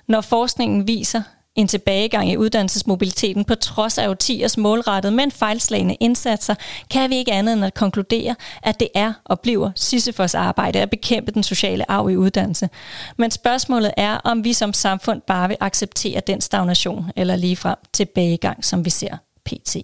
Når 0.08 0.20
forskningen 0.20 0.88
viser, 0.88 1.22
en 1.58 1.68
tilbagegang 1.68 2.30
i 2.30 2.36
uddannelsesmobiliteten 2.36 3.44
på 3.44 3.54
trods 3.54 3.98
af 3.98 4.08
årtiers 4.08 4.56
målrettede, 4.56 5.12
men 5.14 5.30
fejlslagende 5.30 5.94
indsatser, 6.00 6.54
kan 6.90 7.10
vi 7.10 7.16
ikke 7.16 7.32
andet 7.32 7.52
end 7.52 7.64
at 7.64 7.74
konkludere, 7.74 8.34
at 8.62 8.80
det 8.80 8.88
er 8.94 9.12
og 9.24 9.40
bliver 9.40 9.70
Sisyfos 9.76 10.34
arbejde 10.34 10.80
at 10.80 10.90
bekæmpe 10.90 11.32
den 11.32 11.42
sociale 11.42 11.90
arv 11.90 12.10
i 12.10 12.16
uddannelse. 12.16 12.68
Men 13.16 13.30
spørgsmålet 13.30 13.92
er, 13.96 14.16
om 14.24 14.44
vi 14.44 14.52
som 14.52 14.72
samfund 14.72 15.22
bare 15.26 15.48
vil 15.48 15.56
acceptere 15.60 16.20
den 16.26 16.40
stagnation 16.40 17.10
eller 17.16 17.36
ligefrem 17.36 17.76
tilbagegang, 17.92 18.64
som 18.64 18.84
vi 18.84 18.90
ser 18.90 19.16
pt. 19.44 19.76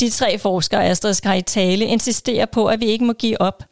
De 0.00 0.10
tre 0.10 0.38
forskere, 0.38 0.84
Astrid 0.84 1.14
skal 1.14 1.38
i 1.38 1.42
tale, 1.42 1.84
insisterer 1.84 2.46
på, 2.46 2.66
at 2.66 2.80
vi 2.80 2.86
ikke 2.86 3.04
må 3.04 3.12
give 3.12 3.40
op, 3.40 3.62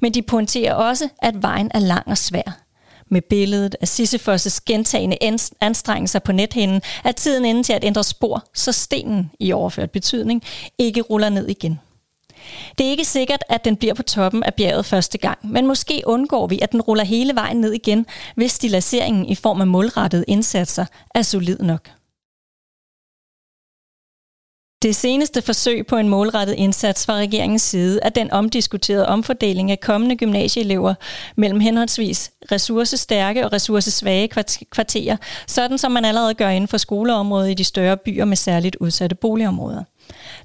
men 0.00 0.14
de 0.14 0.22
pointerer 0.22 0.74
også, 0.74 1.08
at 1.22 1.42
vejen 1.42 1.70
er 1.74 1.80
lang 1.80 2.06
og 2.06 2.18
svær 2.18 2.67
med 3.10 3.22
billedet 3.22 3.76
af 3.80 3.86
Sisyfos' 3.86 4.58
gentagende 4.66 5.16
anstrengelser 5.60 6.18
på 6.18 6.32
nethinden, 6.32 6.82
er 7.04 7.12
tiden 7.12 7.44
inde 7.44 7.62
til 7.62 7.72
at 7.72 7.84
ændre 7.84 8.04
spor, 8.04 8.44
så 8.54 8.72
stenen 8.72 9.30
i 9.40 9.52
overført 9.52 9.90
betydning 9.90 10.42
ikke 10.78 11.00
ruller 11.00 11.28
ned 11.28 11.48
igen. 11.48 11.80
Det 12.78 12.86
er 12.86 12.90
ikke 12.90 13.04
sikkert, 13.04 13.44
at 13.48 13.64
den 13.64 13.76
bliver 13.76 13.94
på 13.94 14.02
toppen 14.02 14.42
af 14.42 14.54
bjerget 14.54 14.86
første 14.86 15.18
gang, 15.18 15.38
men 15.50 15.66
måske 15.66 16.02
undgår 16.06 16.46
vi, 16.46 16.58
at 16.62 16.72
den 16.72 16.82
ruller 16.82 17.04
hele 17.04 17.34
vejen 17.34 17.56
ned 17.56 17.72
igen, 17.72 18.06
hvis 18.34 18.52
stilaseringen 18.52 19.26
i 19.26 19.34
form 19.34 19.60
af 19.60 19.66
målrettede 19.66 20.24
indsatser 20.28 20.84
er 21.14 21.22
solid 21.22 21.58
nok. 21.58 21.90
Det 24.82 24.96
seneste 24.96 25.42
forsøg 25.42 25.86
på 25.86 25.96
en 25.96 26.08
målrettet 26.08 26.54
indsats 26.54 27.06
fra 27.06 27.14
regeringens 27.14 27.62
side 27.62 28.00
er 28.02 28.08
den 28.08 28.30
omdiskuterede 28.30 29.08
omfordeling 29.08 29.70
af 29.70 29.80
kommende 29.80 30.16
gymnasieelever 30.16 30.94
mellem 31.36 31.60
henholdsvis 31.60 32.30
ressourcestærke 32.52 33.44
og 33.44 33.52
ressourcesvage 33.52 34.28
kvarterer, 34.70 35.16
sådan 35.46 35.78
som 35.78 35.92
man 35.92 36.04
allerede 36.04 36.34
gør 36.34 36.48
inden 36.48 36.68
for 36.68 36.76
skoleområdet 36.76 37.50
i 37.50 37.54
de 37.54 37.64
større 37.64 37.96
byer 37.96 38.24
med 38.24 38.36
særligt 38.36 38.76
udsatte 38.76 39.16
boligområder. 39.16 39.84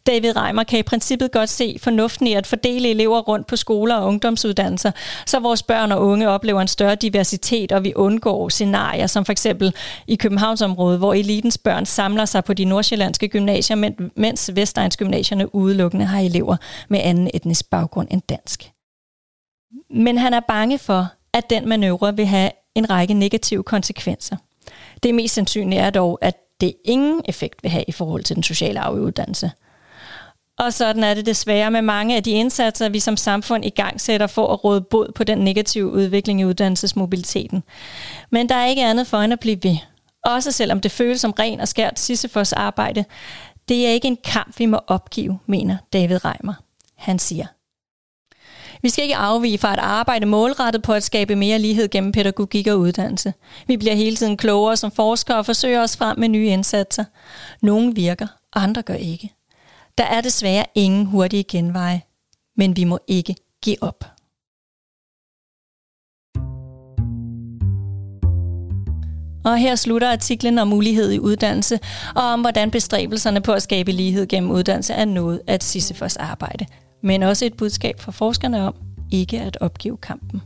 David 0.07 0.35
Reimer 0.35 0.63
kan 0.63 0.79
i 0.79 0.83
princippet 0.83 1.31
godt 1.31 1.49
se 1.49 1.77
fornuften 1.81 2.27
i 2.27 2.33
at 2.33 2.47
fordele 2.47 2.89
elever 2.89 3.19
rundt 3.19 3.47
på 3.47 3.55
skoler 3.55 3.95
og 3.95 4.07
ungdomsuddannelser, 4.07 4.91
så 5.25 5.39
vores 5.39 5.63
børn 5.63 5.91
og 5.91 6.01
unge 6.01 6.29
oplever 6.29 6.61
en 6.61 6.67
større 6.67 6.95
diversitet, 6.95 7.71
og 7.71 7.83
vi 7.83 7.93
undgår 7.95 8.49
scenarier, 8.49 9.07
som 9.07 9.25
for 9.25 9.31
eksempel 9.31 9.73
i 10.07 10.15
Københavnsområdet, 10.15 10.99
hvor 10.99 11.13
elitens 11.13 11.57
børn 11.57 11.85
samler 11.85 12.25
sig 12.25 12.43
på 12.43 12.53
de 12.53 12.65
nordsjællandske 12.65 13.27
gymnasier, 13.27 13.91
mens 14.15 14.51
Vestegnsgymnasierne 14.55 15.55
udelukkende 15.55 16.05
har 16.05 16.19
elever 16.19 16.55
med 16.89 16.99
anden 17.03 17.29
etnisk 17.33 17.69
baggrund 17.69 18.07
end 18.11 18.21
dansk. 18.29 18.71
Men 19.89 20.17
han 20.17 20.33
er 20.33 20.39
bange 20.39 20.77
for, 20.79 21.07
at 21.33 21.49
den 21.49 21.69
manøvre 21.69 22.15
vil 22.15 22.25
have 22.25 22.51
en 22.75 22.89
række 22.89 23.13
negative 23.13 23.63
konsekvenser. 23.63 24.35
Det 25.03 25.15
mest 25.15 25.33
sandsynlige 25.33 25.79
er 25.79 25.89
dog, 25.89 26.19
at 26.21 26.35
det 26.63 26.73
ingen 26.85 27.21
effekt 27.25 27.63
vil 27.63 27.71
have 27.71 27.83
i 27.87 27.91
forhold 27.91 28.23
til 28.23 28.35
den 28.35 28.43
sociale 28.43 28.79
arv 28.79 28.97
i 28.97 28.99
uddannelse. 28.99 29.51
Og 30.59 30.73
sådan 30.73 31.03
er 31.03 31.13
det 31.13 31.25
desværre 31.25 31.71
med 31.71 31.81
mange 31.81 32.15
af 32.15 32.23
de 32.23 32.31
indsatser, 32.31 32.89
vi 32.89 32.99
som 32.99 33.17
samfund 33.17 33.65
i 33.65 33.69
gang 33.69 34.01
sætter 34.01 34.27
for 34.27 34.53
at 34.53 34.63
råde 34.63 34.81
bod 34.81 35.11
på 35.15 35.23
den 35.23 35.37
negative 35.37 35.91
udvikling 35.91 36.41
i 36.41 36.45
uddannelsesmobiliteten. 36.45 37.63
Men 38.31 38.49
der 38.49 38.55
er 38.55 38.65
ikke 38.65 38.85
andet 38.85 39.07
for 39.07 39.17
end 39.17 39.33
at 39.33 39.39
blive 39.39 39.57
ved. 39.63 39.77
Også 40.25 40.51
selvom 40.51 40.79
det 40.79 40.91
føles 40.91 41.21
som 41.21 41.31
ren 41.31 41.59
og 41.59 41.67
skært 41.67 41.99
Sisyfos 41.99 42.53
arbejde. 42.53 43.05
Det 43.69 43.87
er 43.87 43.89
ikke 43.89 44.07
en 44.07 44.17
kamp, 44.23 44.59
vi 44.59 44.65
må 44.65 44.79
opgive, 44.87 45.39
mener 45.45 45.77
David 45.93 46.25
Reimer. 46.25 46.53
Han 46.97 47.19
siger, 47.19 47.45
vi 48.83 48.89
skal 48.89 49.03
ikke 49.03 49.15
afvige 49.15 49.57
fra 49.57 49.73
at 49.73 49.79
arbejde 49.79 50.25
målrettet 50.25 50.81
på 50.81 50.93
at 50.93 51.03
skabe 51.03 51.35
mere 51.35 51.59
lighed 51.59 51.89
gennem 51.89 52.11
pædagogik 52.11 52.67
og 52.67 52.79
uddannelse. 52.79 53.33
Vi 53.67 53.77
bliver 53.77 53.95
hele 53.95 54.15
tiden 54.15 54.37
klogere 54.37 54.77
som 54.77 54.91
forskere 54.91 55.37
og 55.37 55.45
forsøger 55.45 55.81
os 55.81 55.97
frem 55.97 56.19
med 56.19 56.29
nye 56.29 56.47
indsatser. 56.47 57.03
Nogle 57.61 57.95
virker, 57.95 58.27
andre 58.55 58.81
gør 58.81 58.93
ikke. 58.93 59.33
Der 59.97 60.03
er 60.03 60.21
desværre 60.21 60.65
ingen 60.75 61.05
hurtige 61.05 61.43
genveje, 61.43 62.01
men 62.57 62.75
vi 62.75 62.83
må 62.83 62.99
ikke 63.07 63.35
give 63.61 63.77
op. 63.81 64.05
Og 69.45 69.57
her 69.57 69.75
slutter 69.75 70.11
artiklen 70.11 70.57
om 70.57 70.67
mulighed 70.67 71.11
i 71.11 71.19
uddannelse, 71.19 71.79
og 72.15 72.23
om 72.23 72.41
hvordan 72.41 72.71
bestræbelserne 72.71 73.41
på 73.41 73.51
at 73.51 73.63
skabe 73.63 73.91
lighed 73.91 74.27
gennem 74.27 74.51
uddannelse 74.51 74.93
er 74.93 75.05
noget 75.05 75.41
af 75.47 75.61
Sisyfos 75.61 76.15
arbejde 76.15 76.65
men 77.03 77.23
også 77.23 77.45
et 77.45 77.53
budskab 77.53 77.99
fra 77.99 78.11
forskerne 78.11 78.67
om 78.67 78.75
ikke 79.11 79.41
at 79.41 79.57
opgive 79.61 79.97
kampen. 79.97 80.41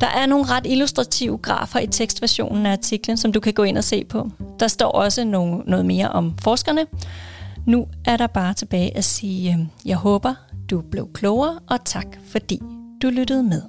Der 0.00 0.06
er 0.06 0.26
nogle 0.26 0.44
ret 0.44 0.66
illustrative 0.66 1.38
grafer 1.38 1.78
i 1.78 1.86
tekstversionen 1.86 2.66
af 2.66 2.72
artiklen, 2.72 3.16
som 3.16 3.32
du 3.32 3.40
kan 3.40 3.52
gå 3.52 3.62
ind 3.62 3.78
og 3.78 3.84
se 3.84 4.04
på. 4.04 4.30
Der 4.60 4.68
står 4.68 4.90
også 4.90 5.24
noget, 5.24 5.66
noget 5.66 5.86
mere 5.86 6.08
om 6.08 6.38
forskerne. 6.38 6.86
Nu 7.66 7.86
er 8.04 8.16
der 8.16 8.26
bare 8.26 8.54
tilbage 8.54 8.96
at 8.96 9.04
sige, 9.04 9.70
jeg 9.84 9.96
håber, 9.96 10.34
du 10.70 10.80
blev 10.80 11.12
klogere, 11.12 11.58
og 11.70 11.84
tak 11.84 12.06
fordi 12.26 12.60
du 13.02 13.08
lyttede 13.10 13.42
med. 13.42 13.62